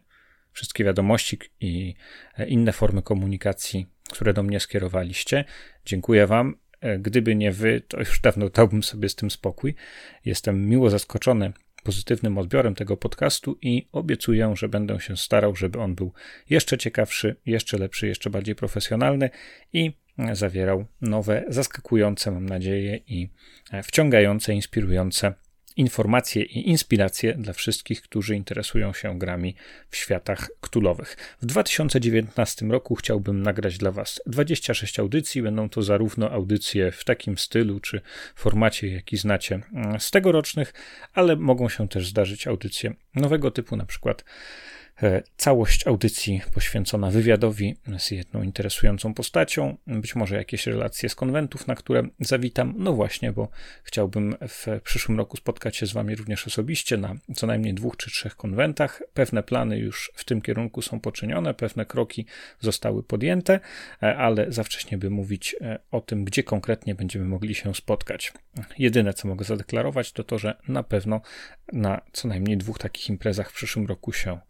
[0.52, 1.94] wszystkie wiadomości i
[2.46, 5.44] inne formy komunikacji, które do mnie skierowaliście.
[5.84, 6.56] Dziękuję Wam.
[6.98, 9.74] Gdyby nie Wy, to już dawno dałbym sobie z tym spokój.
[10.24, 15.94] Jestem miło zaskoczony pozytywnym odbiorem tego podcastu i obiecuję, że będę się starał, żeby on
[15.94, 16.12] był
[16.50, 19.30] jeszcze ciekawszy, jeszcze lepszy, jeszcze bardziej profesjonalny
[19.72, 19.92] i
[20.32, 23.28] zawierał nowe, zaskakujące, mam nadzieję, i
[23.82, 25.34] wciągające, inspirujące
[25.76, 29.54] informacje i inspiracje dla wszystkich, którzy interesują się grami
[29.90, 31.36] w światach ktulowych.
[31.42, 35.42] W 2019 roku chciałbym nagrać dla Was 26 audycji.
[35.42, 38.00] Będą to zarówno audycje w takim stylu czy
[38.34, 39.60] formacie, jaki znacie
[39.98, 40.74] z tegorocznych,
[41.14, 44.24] ale mogą się też zdarzyć audycje nowego typu, na przykład
[45.36, 51.74] całość audycji poświęcona wywiadowi z jedną interesującą postacią, być może jakieś relacje z konwentów, na
[51.74, 52.74] które zawitam.
[52.76, 53.48] No właśnie, bo
[53.82, 58.10] chciałbym w przyszłym roku spotkać się z Wami również osobiście na co najmniej dwóch czy
[58.10, 59.02] trzech konwentach.
[59.14, 62.26] Pewne plany już w tym kierunku są poczynione, pewne kroki
[62.60, 63.60] zostały podjęte,
[64.02, 68.32] e, ale za wcześnie by mówić e, o tym, gdzie konkretnie będziemy mogli się spotkać.
[68.78, 71.20] Jedyne, co mogę zadeklarować, to to, że na pewno
[71.72, 74.40] na co najmniej dwóch takich imprezach w przyszłym roku się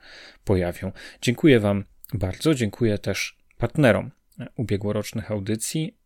[0.44, 0.92] pojawią.
[1.22, 2.54] Dziękuję Wam bardzo.
[2.54, 4.10] Dziękuję też partnerom
[4.56, 5.96] ubiegłorocznych audycji.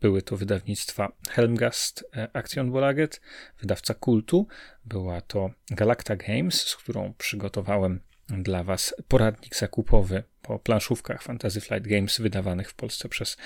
[0.00, 3.20] Były to wydawnictwa Helmgast Action Bolaget,
[3.60, 4.46] wydawca Kultu.
[4.84, 11.88] Była to Galacta Games, z którą przygotowałem dla Was poradnik zakupowy po planszówkach Fantasy Flight
[11.88, 13.36] Games wydawanych w Polsce przez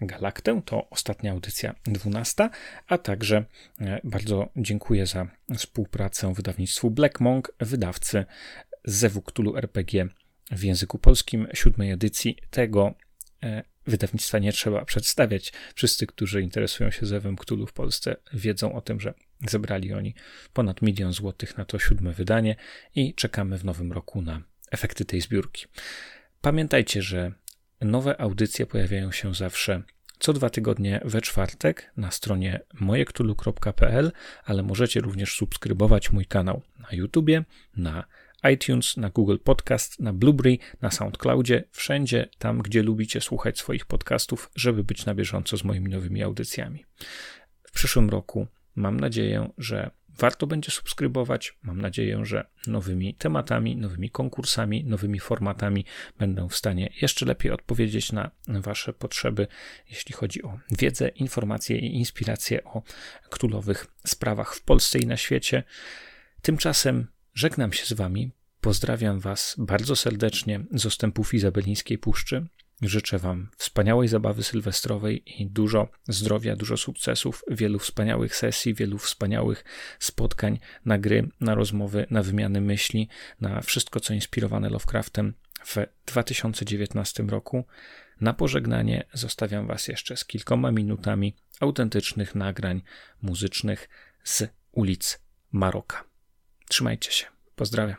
[0.00, 0.62] Galaktę.
[0.64, 2.50] To ostatnia audycja 12,
[2.86, 3.44] a także
[3.80, 5.26] e, bardzo dziękuję za
[5.56, 8.24] współpracę wydawnictwu Black Monk, wydawcy
[8.84, 10.06] Zewu Cthulhu RPG
[10.50, 12.94] w języku polskim, siódmej edycji tego
[13.42, 15.52] e, wydawnictwa nie trzeba przedstawiać.
[15.74, 19.14] Wszyscy, którzy interesują się Zewem Cthulhu w Polsce, wiedzą o tym, że
[19.48, 20.14] zebrali oni
[20.52, 22.56] ponad milion złotych na to siódme wydanie
[22.94, 25.66] i czekamy w nowym roku na efekty tej zbiórki.
[26.40, 27.32] Pamiętajcie, że
[27.80, 29.82] nowe audycje pojawiają się zawsze
[30.22, 34.12] co dwa tygodnie we czwartek na stronie mojektulu.pl,
[34.44, 37.44] ale możecie również subskrybować mój kanał na YouTubie,
[37.76, 38.04] na
[38.54, 44.50] iTunes, na Google Podcast, na Blueberry, na SoundCloudzie, wszędzie tam, gdzie lubicie słuchać swoich podcastów,
[44.56, 46.84] żeby być na bieżąco z moimi nowymi audycjami.
[47.62, 51.58] W przyszłym roku mam nadzieję, że warto będzie subskrybować.
[51.62, 55.84] Mam nadzieję, że nowymi tematami, nowymi konkursami, nowymi formatami
[56.18, 59.46] będę w stanie jeszcze lepiej odpowiedzieć na Wasze potrzeby,
[59.90, 62.82] jeśli chodzi o wiedzę, informacje i inspiracje o
[63.30, 65.62] królowych sprawach w Polsce i na świecie.
[66.42, 68.30] Tymczasem żegnam się z Wami.
[68.60, 72.46] Pozdrawiam Was bardzo serdecznie z ostępów Izabelińskiej Puszczy.
[72.82, 79.64] Życzę Wam wspaniałej zabawy sylwestrowej i dużo zdrowia, dużo sukcesów, wielu wspaniałych sesji, wielu wspaniałych
[79.98, 83.08] spotkań na gry, na rozmowy, na wymiany myśli,
[83.40, 85.76] na wszystko, co inspirowane Lovecraftem w
[86.06, 87.64] 2019 roku.
[88.20, 92.82] Na pożegnanie zostawiam Was jeszcze z kilkoma minutami autentycznych nagrań
[93.22, 93.88] muzycznych
[94.24, 95.18] z ulic
[95.52, 96.11] Maroka.
[96.72, 97.26] Trzymajcie się.
[97.56, 97.96] Pozdrawiam.